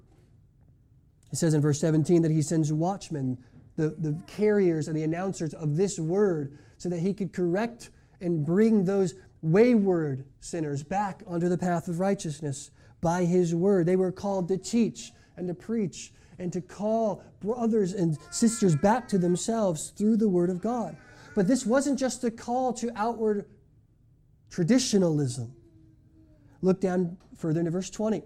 [1.32, 3.38] It says in verse 17 that he sends watchmen,
[3.76, 8.44] the, the carriers and the announcers of this word, so that he could correct and
[8.44, 12.70] bring those wayward sinners back onto the path of righteousness
[13.00, 13.86] by his word.
[13.86, 19.08] They were called to teach and to preach and to call brothers and sisters back
[19.08, 20.96] to themselves through the word of God.
[21.34, 23.46] But this wasn't just a call to outward
[24.50, 25.54] traditionalism.
[26.62, 28.22] Look down further into verse 20.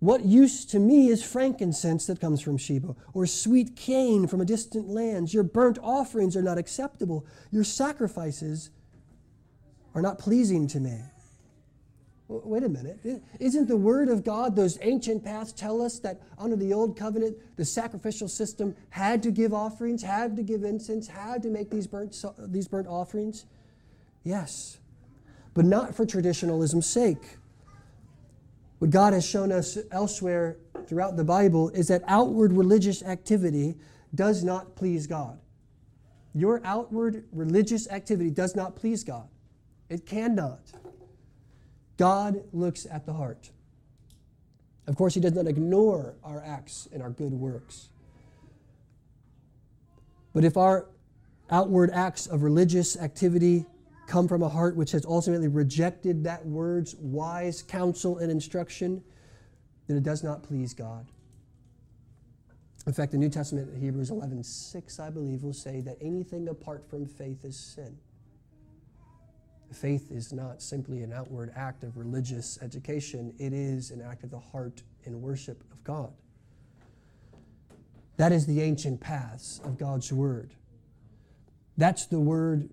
[0.00, 4.44] What use to me is frankincense that comes from Sheba, or sweet cane from a
[4.44, 5.32] distant land?
[5.32, 7.26] Your burnt offerings are not acceptable.
[7.50, 8.70] Your sacrifices
[9.94, 11.00] are not pleasing to me.
[12.26, 12.98] Wait a minute.
[13.38, 17.36] Isn't the Word of God, those ancient paths tell us that under the Old Covenant,
[17.56, 21.86] the sacrificial system had to give offerings, had to give incense, had to make these
[21.86, 23.44] burnt, these burnt offerings?
[24.22, 24.78] Yes,
[25.52, 27.36] but not for traditionalism's sake.
[28.78, 30.56] What God has shown us elsewhere
[30.86, 33.76] throughout the Bible is that outward religious activity
[34.14, 35.38] does not please God.
[36.34, 39.28] Your outward religious activity does not please God.
[39.90, 40.60] It cannot.
[41.96, 43.50] God looks at the heart.
[44.86, 47.88] Of course, He does not ignore our acts and our good works.
[50.32, 50.86] But if our
[51.50, 53.66] outward acts of religious activity
[54.06, 59.02] come from a heart which has ultimately rejected that word's wise counsel and instruction,
[59.86, 61.06] then it does not please God.
[62.86, 66.88] In fact, the New Testament, Hebrews 11 6, I believe, will say that anything apart
[66.88, 67.96] from faith is sin.
[69.74, 74.30] Faith is not simply an outward act of religious education, it is an act of
[74.30, 76.12] the heart in worship of God.
[78.16, 80.54] That is the ancient paths of God's Word.
[81.76, 82.70] That's the word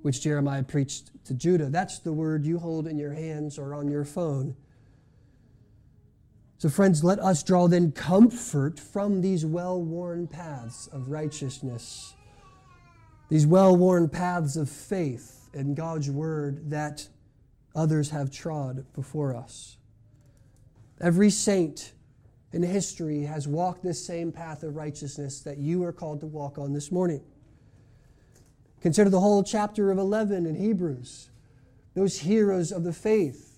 [0.00, 1.66] which Jeremiah preached to Judah.
[1.66, 4.56] That's the word you hold in your hands or on your phone.
[6.58, 12.14] So, friends, let us draw then comfort from these well worn paths of righteousness,
[13.28, 17.08] these well worn paths of faith in God's word that
[17.74, 19.76] others have trod before us.
[21.00, 21.92] Every saint
[22.52, 26.58] in history has walked this same path of righteousness that you are called to walk
[26.58, 27.22] on this morning.
[28.80, 31.30] Consider the whole chapter of 11 in Hebrews,
[31.94, 33.52] those heroes of the faith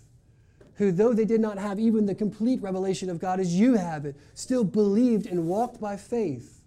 [0.76, 4.05] who, though they did not have even the complete revelation of God as you have
[4.05, 6.64] it, still believed and walked by faith,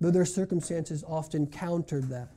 [0.00, 2.30] though their circumstances often countered that.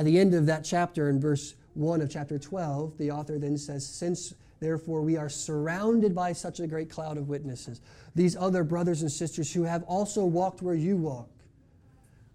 [0.00, 3.58] At the end of that chapter, in verse 1 of chapter 12, the author then
[3.58, 7.82] says, Since therefore we are surrounded by such a great cloud of witnesses,
[8.14, 11.28] these other brothers and sisters who have also walked where you walk,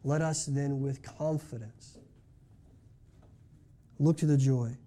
[0.03, 1.97] let us then with confidence
[3.97, 4.77] look to the joy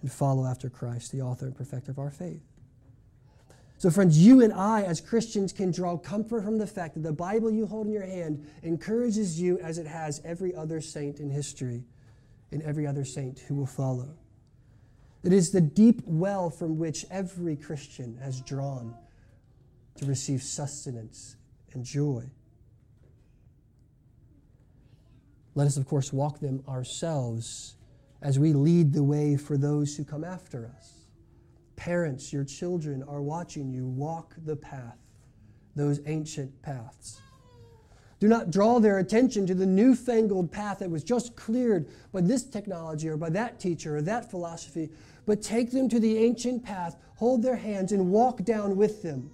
[0.00, 2.40] and follow after Christ, the author and perfecter of our faith.
[3.76, 7.12] So, friends, you and I, as Christians, can draw comfort from the fact that the
[7.12, 11.28] Bible you hold in your hand encourages you as it has every other saint in
[11.28, 11.84] history
[12.50, 14.16] and every other saint who will follow.
[15.22, 18.94] It is the deep well from which every Christian has drawn
[19.96, 21.36] to receive sustenance
[21.72, 22.24] and joy.
[25.54, 27.74] Let us, of course, walk them ourselves
[28.22, 31.06] as we lead the way for those who come after us.
[31.74, 34.98] Parents, your children are watching you walk the path,
[35.74, 37.20] those ancient paths.
[38.20, 42.44] Do not draw their attention to the newfangled path that was just cleared by this
[42.44, 44.90] technology or by that teacher or that philosophy,
[45.24, 49.30] but take them to the ancient path, hold their hands, and walk down with them.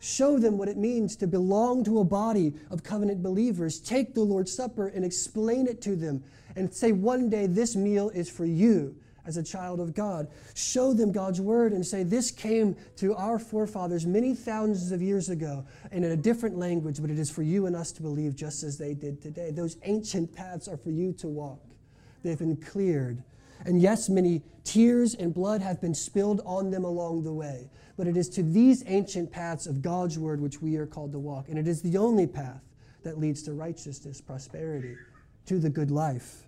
[0.00, 3.80] Show them what it means to belong to a body of covenant believers.
[3.80, 6.22] Take the Lord's Supper and explain it to them
[6.54, 8.94] and say, one day this meal is for you
[9.26, 10.28] as a child of God.
[10.54, 15.28] Show them God's word and say, This came to our forefathers many thousands of years
[15.28, 18.34] ago and in a different language, but it is for you and us to believe
[18.34, 19.50] just as they did today.
[19.50, 21.60] Those ancient paths are for you to walk,
[22.22, 23.22] they've been cleared.
[23.66, 28.06] And yes, many tears and blood have been spilled on them along the way, but
[28.06, 31.48] it is to these ancient paths of God's word which we are called to walk.
[31.48, 32.62] And it is the only path
[33.02, 34.96] that leads to righteousness, prosperity,
[35.46, 36.44] to the good life.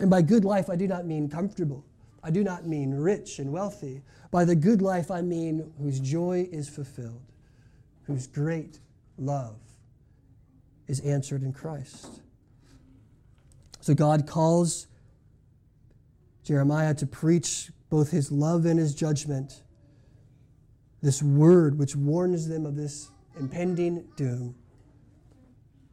[0.00, 1.84] And by good life, I do not mean comfortable.
[2.22, 4.02] I do not mean rich and wealthy.
[4.30, 7.22] By the good life, I mean whose joy is fulfilled,
[8.04, 8.78] whose great
[9.18, 9.56] love
[10.86, 12.20] is answered in Christ.
[13.80, 14.86] So God calls
[16.44, 19.62] Jeremiah to preach both his love and his judgment,
[21.02, 24.54] this word which warns them of this impending doom,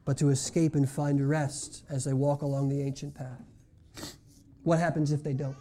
[0.05, 3.41] but to escape and find rest as they walk along the ancient path.
[4.63, 5.57] What happens if they don't?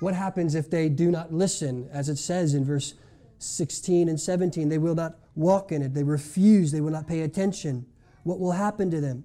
[0.00, 2.94] What happens if they do not listen, as it says in verse
[3.38, 4.68] 16 and 17?
[4.68, 5.94] They will not walk in it.
[5.94, 6.70] They refuse.
[6.70, 7.86] They will not pay attention.
[8.22, 9.24] What will happen to them?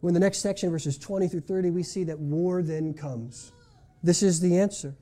[0.00, 3.52] Well, in the next section, verses 20 through 30, we see that war then comes.
[4.02, 4.96] This is the answer.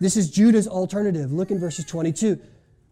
[0.00, 1.30] This is Judah's alternative.
[1.32, 2.40] Look in verses 22.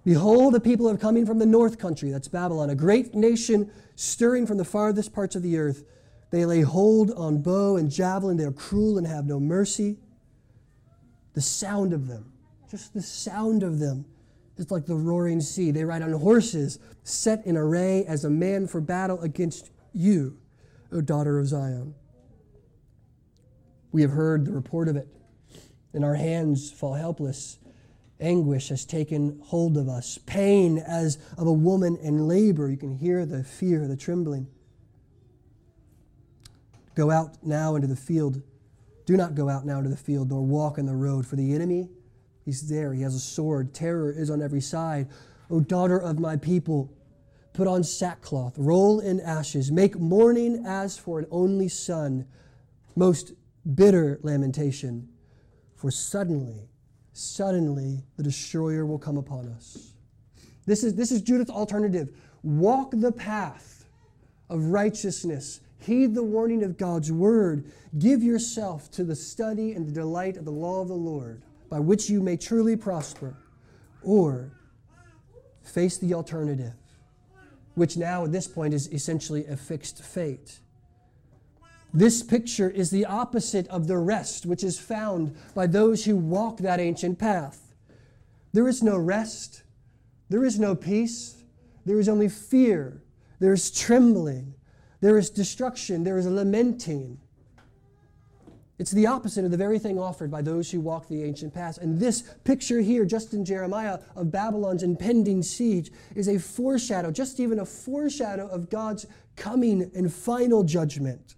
[0.05, 4.47] Behold, the people are coming from the north country, that's Babylon, a great nation stirring
[4.47, 5.85] from the farthest parts of the earth.
[6.31, 8.37] They lay hold on bow and javelin.
[8.37, 9.99] They are cruel and have no mercy.
[11.35, 12.33] The sound of them,
[12.71, 14.05] just the sound of them,
[14.57, 15.71] is like the roaring sea.
[15.71, 20.37] They ride on horses, set in array as a man for battle against you,
[20.93, 21.95] O daughter of Zion.
[23.93, 25.09] We have heard the report of it,
[25.95, 27.59] and our hands fall helpless.
[28.21, 32.69] Anguish has taken hold of us, pain as of a woman in labor.
[32.69, 34.49] You can hear the fear, the trembling.
[36.99, 38.43] Go out now into the field.
[39.07, 41.55] Do not go out now into the field, nor walk in the road, for the
[41.55, 41.91] enemy,
[42.45, 42.93] he's there.
[42.93, 43.73] He has a sword.
[43.73, 45.07] Terror is on every side.
[45.49, 46.93] O daughter of my people,
[47.53, 52.27] put on sackcloth, roll in ashes, make mourning as for an only son,
[52.97, 53.33] most
[53.77, 55.09] bitter lamentation.
[55.77, 56.69] For suddenly,
[57.13, 59.93] suddenly the destroyer will come upon us.
[60.67, 62.09] This is, this is Judah's alternative.
[62.43, 63.85] Walk the path
[64.51, 67.71] of righteousness Heed the warning of God's word.
[67.99, 71.79] Give yourself to the study and the delight of the law of the Lord, by
[71.79, 73.37] which you may truly prosper.
[74.03, 74.53] Or
[75.63, 76.75] face the alternative,
[77.75, 80.61] which now at this point is essentially a fixed fate.
[81.93, 86.59] This picture is the opposite of the rest which is found by those who walk
[86.59, 87.75] that ancient path.
[88.53, 89.63] There is no rest,
[90.29, 91.43] there is no peace,
[91.85, 93.03] there is only fear,
[93.41, 94.55] there is trembling,
[95.01, 97.19] there is destruction, there is lamenting.
[98.79, 101.79] It's the opposite of the very thing offered by those who walk the ancient paths.
[101.79, 107.41] And this picture here, just in Jeremiah, of Babylon's impending siege, is a foreshadow, just
[107.41, 111.35] even a foreshadow of God's coming and final judgment,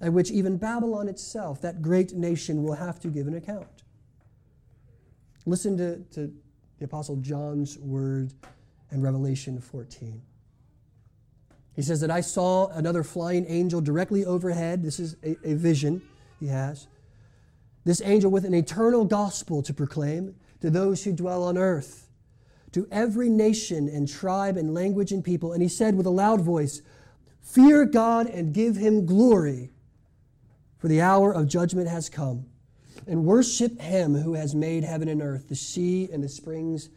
[0.00, 3.82] at which even Babylon itself, that great nation, will have to give an account.
[5.46, 6.32] Listen to, to
[6.78, 8.32] the Apostle John's word
[8.92, 10.22] in Revelation 14.
[11.74, 14.82] He says that I saw another flying angel directly overhead.
[14.82, 16.02] This is a, a vision
[16.38, 16.86] he has.
[17.84, 22.08] This angel with an eternal gospel to proclaim to those who dwell on earth,
[22.72, 25.52] to every nation and tribe and language and people.
[25.52, 26.82] And he said with a loud voice,
[27.40, 29.70] Fear God and give him glory,
[30.78, 32.46] for the hour of judgment has come.
[33.06, 36.88] And worship him who has made heaven and earth, the sea and the springs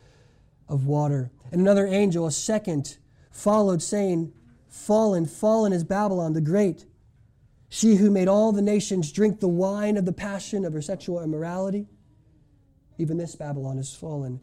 [0.70, 1.32] of water.
[1.52, 2.98] And another angel, a second,
[3.32, 4.34] followed, saying,
[4.76, 6.86] Fallen, fallen is Babylon the Great,
[7.70, 11.24] she who made all the nations drink the wine of the passion of her sexual
[11.24, 11.88] immorality.
[13.00, 14.42] Even this Babylon is fallen.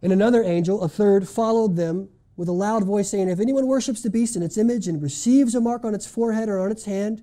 [0.00, 4.02] And another angel, a third, followed them with a loud voice, saying, If anyone worships
[4.02, 6.86] the beast in its image and receives a mark on its forehead or on its
[6.86, 7.22] hand,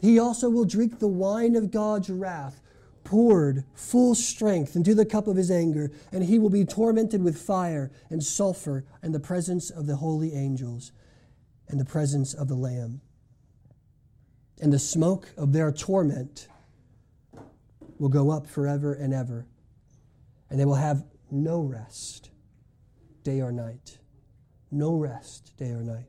[0.00, 2.62] he also will drink the wine of God's wrath,
[3.02, 7.36] poured full strength into the cup of his anger, and he will be tormented with
[7.36, 10.92] fire and sulfur in the presence of the holy angels
[11.68, 13.00] and the presence of the Lamb.
[14.60, 16.48] And the smoke of their torment
[17.98, 19.46] will go up forever and ever,
[20.50, 22.30] and they will have no rest,
[23.22, 23.98] day or night.
[24.70, 26.06] No rest, day or night.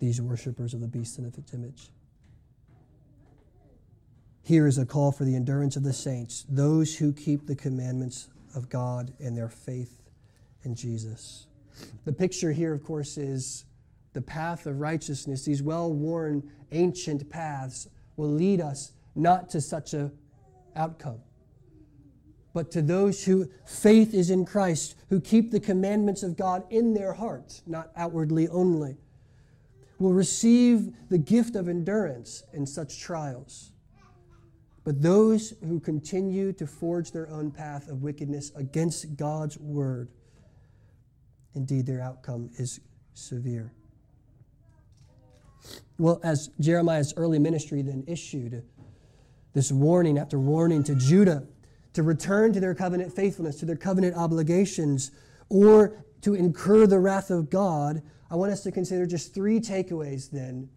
[0.00, 1.90] These worshippers of the beast and of its image.
[4.42, 8.28] Here is a call for the endurance of the saints, those who keep the commandments
[8.54, 10.02] of God and their faith
[10.64, 11.46] in Jesus.
[12.04, 13.64] The picture here, of course, is
[14.18, 15.44] the path of righteousness.
[15.44, 16.42] These well worn
[16.72, 20.10] ancient paths will lead us not to such a
[20.74, 21.20] outcome
[22.58, 26.92] but to those who faith is in Christ, who keep the commandments of God in
[26.92, 28.96] their hearts, not outwardly only,
[30.00, 33.70] will receive the gift of endurance in such trials.
[34.82, 40.08] But those who continue to forge their own path of wickedness against God's word,
[41.54, 42.80] indeed, their outcome is
[43.14, 43.72] severe.
[45.98, 48.62] Well, as Jeremiah's early ministry then issued
[49.54, 51.46] this warning after warning to Judah,
[51.94, 55.10] to return to their covenant faithfulness, to their covenant obligations,
[55.48, 60.30] or to incur the wrath of God, I want us to consider just three takeaways
[60.30, 60.68] then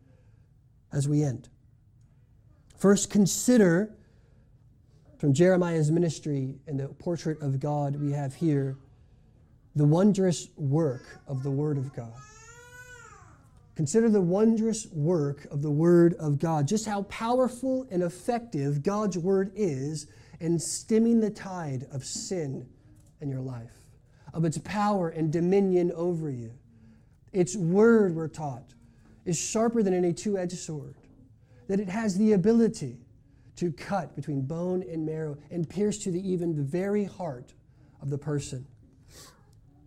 [0.92, 1.50] as we end.
[2.78, 3.94] First, consider
[5.20, 8.78] from Jeremiah's ministry and the portrait of God we have here
[9.76, 12.14] the wondrous work of the Word of God.
[13.76, 19.18] Consider the wondrous work of the Word of God, just how powerful and effective God's
[19.18, 20.08] Word is
[20.40, 22.68] in stemming the tide of sin
[23.22, 23.86] in your life,
[24.34, 26.52] of its power and dominion over you.
[27.32, 28.74] Its word, we're taught,
[29.24, 30.96] is sharper than any two edged sword,
[31.68, 32.98] that it has the ability
[33.56, 37.54] to cut between bone and marrow and pierce to the even the very heart
[38.02, 38.66] of the person,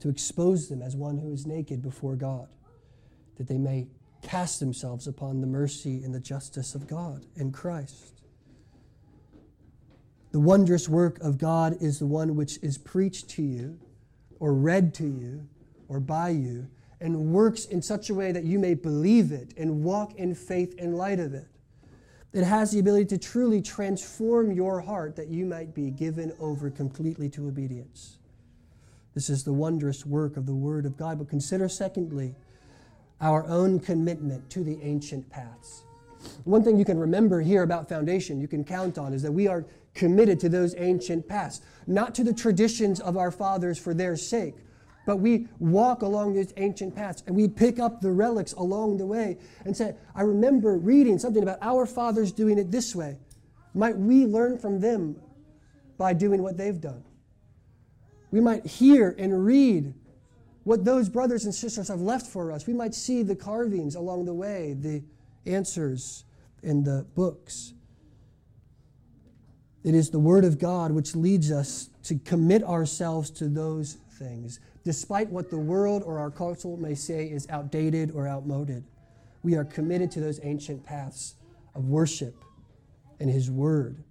[0.00, 2.48] to expose them as one who is naked before God,
[3.36, 3.88] that they may
[4.22, 8.22] cast themselves upon the mercy and the justice of God in Christ.
[10.32, 13.78] The wondrous work of God is the one which is preached to you,
[14.40, 15.46] or read to you,
[15.88, 16.66] or by you,
[17.00, 20.74] and works in such a way that you may believe it and walk in faith
[20.78, 21.46] in light of it.
[22.32, 26.68] It has the ability to truly transform your heart that you might be given over
[26.68, 28.18] completely to obedience.
[29.14, 31.18] This is the wondrous work of the Word of God.
[31.18, 32.34] But consider, secondly,
[33.20, 35.84] our own commitment to the ancient paths.
[36.44, 39.46] One thing you can remember here about foundation, you can count on, is that we
[39.46, 44.16] are committed to those ancient paths, not to the traditions of our fathers for their
[44.16, 44.54] sake,
[45.06, 49.06] but we walk along these ancient paths and we pick up the relics along the
[49.06, 53.18] way and say, I remember reading something about our fathers doing it this way.
[53.74, 55.16] Might we learn from them
[55.98, 57.04] by doing what they've done?
[58.30, 59.94] We might hear and read
[60.64, 62.66] what those brothers and sisters have left for us.
[62.66, 65.02] We might see the carvings along the way, the
[65.46, 66.24] answers
[66.62, 67.74] in the books.
[69.84, 74.58] It is the Word of God which leads us to commit ourselves to those things,
[74.82, 78.84] despite what the world or our culture may say is outdated or outmoded.
[79.42, 81.34] We are committed to those ancient paths
[81.74, 82.34] of worship
[83.20, 84.02] and His Word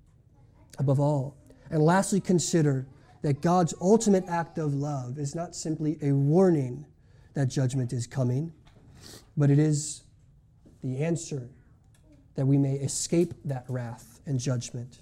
[0.77, 1.35] above all.
[1.71, 2.85] And lastly, consider
[3.23, 6.85] that God's ultimate act of love is not simply a warning
[7.33, 8.53] that judgment is coming,
[9.35, 10.03] but it is
[10.83, 11.49] the answer
[12.35, 14.99] that we may escape that wrath and judgment.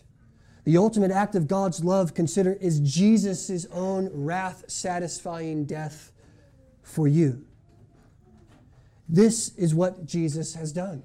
[0.63, 6.11] The ultimate act of God's love, consider, is Jesus' own wrath satisfying death
[6.83, 7.43] for you.
[9.09, 11.01] This is what Jesus has done,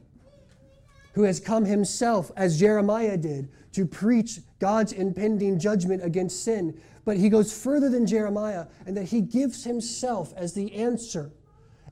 [1.15, 6.81] who has come himself, as Jeremiah did, to preach God's impending judgment against sin.
[7.05, 11.31] But he goes further than Jeremiah and that he gives himself as the answer.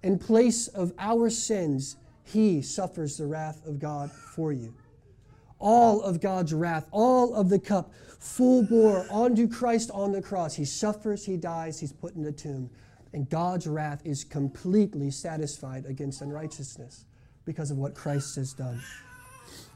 [0.02, 4.74] In place of our sins, he suffers the wrath of God for you.
[5.58, 10.54] All of God's wrath, all of the cup, full bore onto Christ on the cross.
[10.54, 12.70] He suffers, he dies, he's put in the tomb.
[13.12, 17.04] And God's wrath is completely satisfied against unrighteousness
[17.44, 18.82] because of what Christ has done.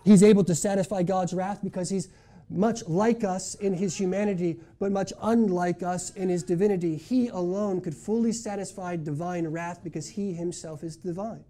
[0.05, 2.09] He's able to satisfy God's wrath because he's
[2.51, 6.97] much like us in his humanity, but much unlike us in his divinity.
[6.97, 11.45] He alone could fully satisfy divine wrath because he himself is divine.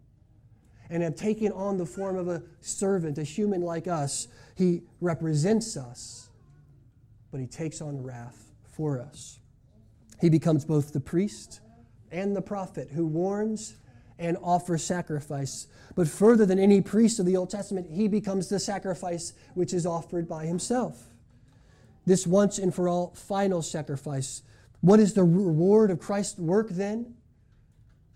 [0.90, 4.26] And have taken on the form of a servant, a human like us.
[4.56, 6.30] He represents us,
[7.30, 9.38] but he takes on wrath for us.
[10.20, 11.60] He becomes both the priest
[12.10, 13.76] and the prophet who warns
[14.18, 15.66] and offer sacrifice.
[15.94, 19.86] But further than any priest of the Old Testament, he becomes the sacrifice which is
[19.86, 21.08] offered by himself.
[22.06, 24.42] This once and for all final sacrifice.
[24.80, 27.14] What is the reward of Christ's work then?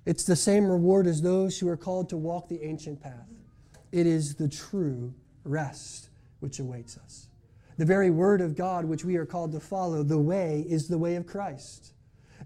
[0.04, 3.28] It's the same reward as those who are called to walk the ancient path.
[3.92, 6.08] It is the true rest
[6.40, 7.28] which awaits us.
[7.78, 10.98] The very word of God which we are called to follow, the way, is the
[10.98, 11.91] way of Christ.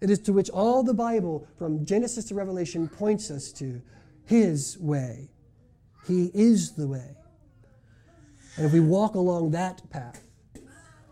[0.00, 3.80] It is to which all the Bible, from Genesis to Revelation, points us to
[4.24, 5.30] His way.
[6.06, 7.16] He is the way.
[8.56, 10.22] And if we walk along that path,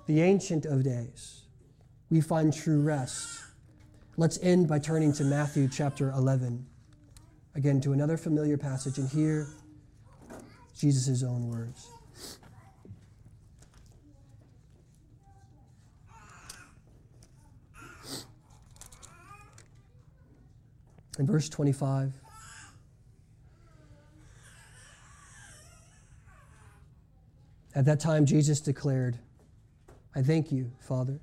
[0.06, 1.42] the Ancient of Days,
[2.10, 3.40] we find true rest.
[4.16, 6.66] Let's end by turning to Matthew chapter 11.
[7.54, 9.48] Again, to another familiar passage, and hear
[10.76, 11.88] Jesus' own words.
[21.18, 22.12] In verse 25,
[27.74, 29.18] at that time Jesus declared,
[30.16, 31.20] I thank you, Father,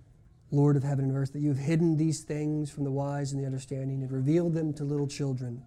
[0.49, 3.41] Lord of heaven and earth, that you have hidden these things from the wise and
[3.41, 5.61] the understanding and revealed them to little children.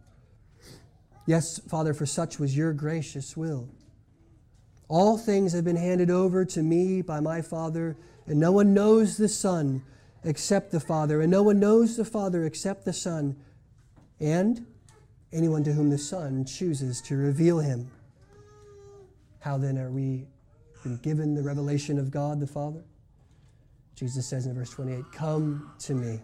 [1.27, 3.69] Yes, Father, for such was your gracious will.
[4.89, 7.97] All things have been handed over to me by my Father,
[8.27, 9.83] and no one knows the Son
[10.23, 13.37] except the Father, and no one knows the Father except the Son
[14.21, 14.65] and
[15.33, 17.91] anyone to whom the Son chooses to reveal him.
[19.41, 20.27] How then are we
[20.83, 22.83] been given the revelation of God the Father?
[23.95, 26.21] Jesus says in verse 28 Come to me.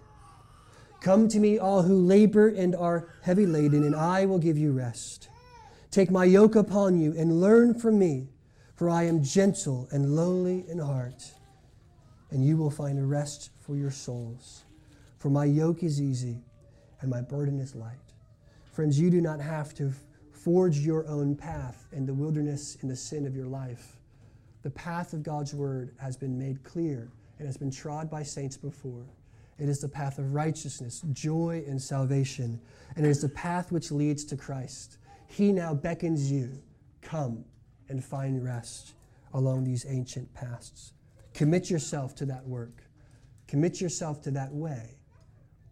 [1.01, 4.72] Come to me, all who labor and are heavy laden, and I will give you
[4.72, 5.28] rest.
[5.91, 8.28] Take my yoke upon you and learn from me,
[8.76, 11.32] for I am gentle and lowly in heart,
[12.30, 14.64] and you will find rest for your souls.
[15.18, 16.43] For my yoke is easy
[17.01, 17.99] and my burden is light.
[18.73, 19.93] Friends, you do not have to
[20.33, 23.97] forge your own path in the wilderness in the sin of your life.
[24.63, 28.57] The path of God's word has been made clear and has been trod by saints
[28.57, 29.07] before.
[29.59, 32.61] It is the path of righteousness, joy, and salvation,
[32.97, 34.99] and it is the path which leads to Christ.
[35.27, 36.63] He now beckons you,
[37.03, 37.45] come
[37.89, 38.95] and find rest
[39.35, 40.93] along these ancient paths.
[41.35, 42.83] Commit yourself to that work.
[43.47, 45.00] Commit yourself to that way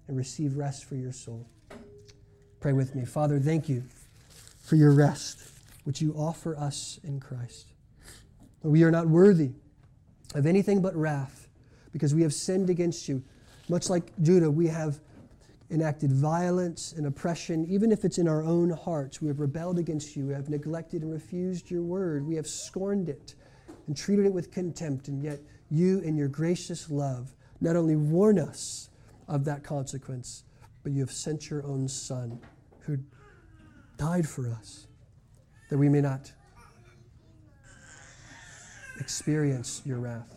[0.09, 1.47] and receive rest for your soul.
[2.61, 3.05] Pray with me.
[3.05, 3.85] Father, thank you
[4.61, 5.39] for your rest,
[5.85, 7.67] which you offer us in Christ.
[8.63, 9.53] We are not worthy
[10.35, 11.49] of anything but wrath
[11.93, 13.23] because we have sinned against you.
[13.69, 14.99] Much like Judah, we have
[15.71, 19.21] enacted violence and oppression, even if it's in our own hearts.
[19.21, 20.27] We have rebelled against you.
[20.27, 22.27] We have neglected and refused your word.
[22.27, 23.35] We have scorned it
[23.87, 25.09] and treated it with contempt.
[25.09, 25.41] And yet,
[25.71, 28.89] you, in your gracious love, not only warn us
[29.29, 30.45] of that consequence,
[30.83, 32.41] but you have sent your own Son
[32.81, 32.99] who
[33.97, 34.87] died for us
[35.69, 36.33] that we may not
[38.99, 40.35] experience your wrath.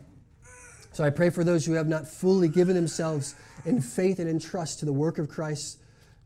[0.92, 3.36] So I pray for those who have not fully given themselves
[3.66, 5.80] in faith and in trust to the work of Christ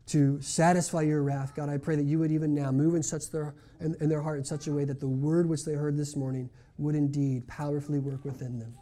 [0.06, 1.54] to satisfy your wrath.
[1.54, 4.22] God, I pray that you would even now move in, such their, in, in their
[4.22, 7.46] heart in such a way that the word which they heard this morning would indeed
[7.46, 8.74] powerfully work within them.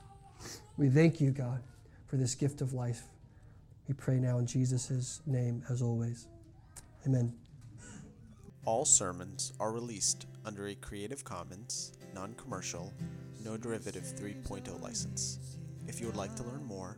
[0.77, 1.63] We thank you, God,
[2.07, 3.03] for this gift of life.
[3.89, 6.29] We pray now in Jesus' name as always.
[7.07, 7.35] Amen.
[8.65, 12.95] All sermons are released under a Creative Commons, non commercial,
[13.45, 15.59] no derivative 3.0 license.
[15.87, 16.97] If you would like to learn more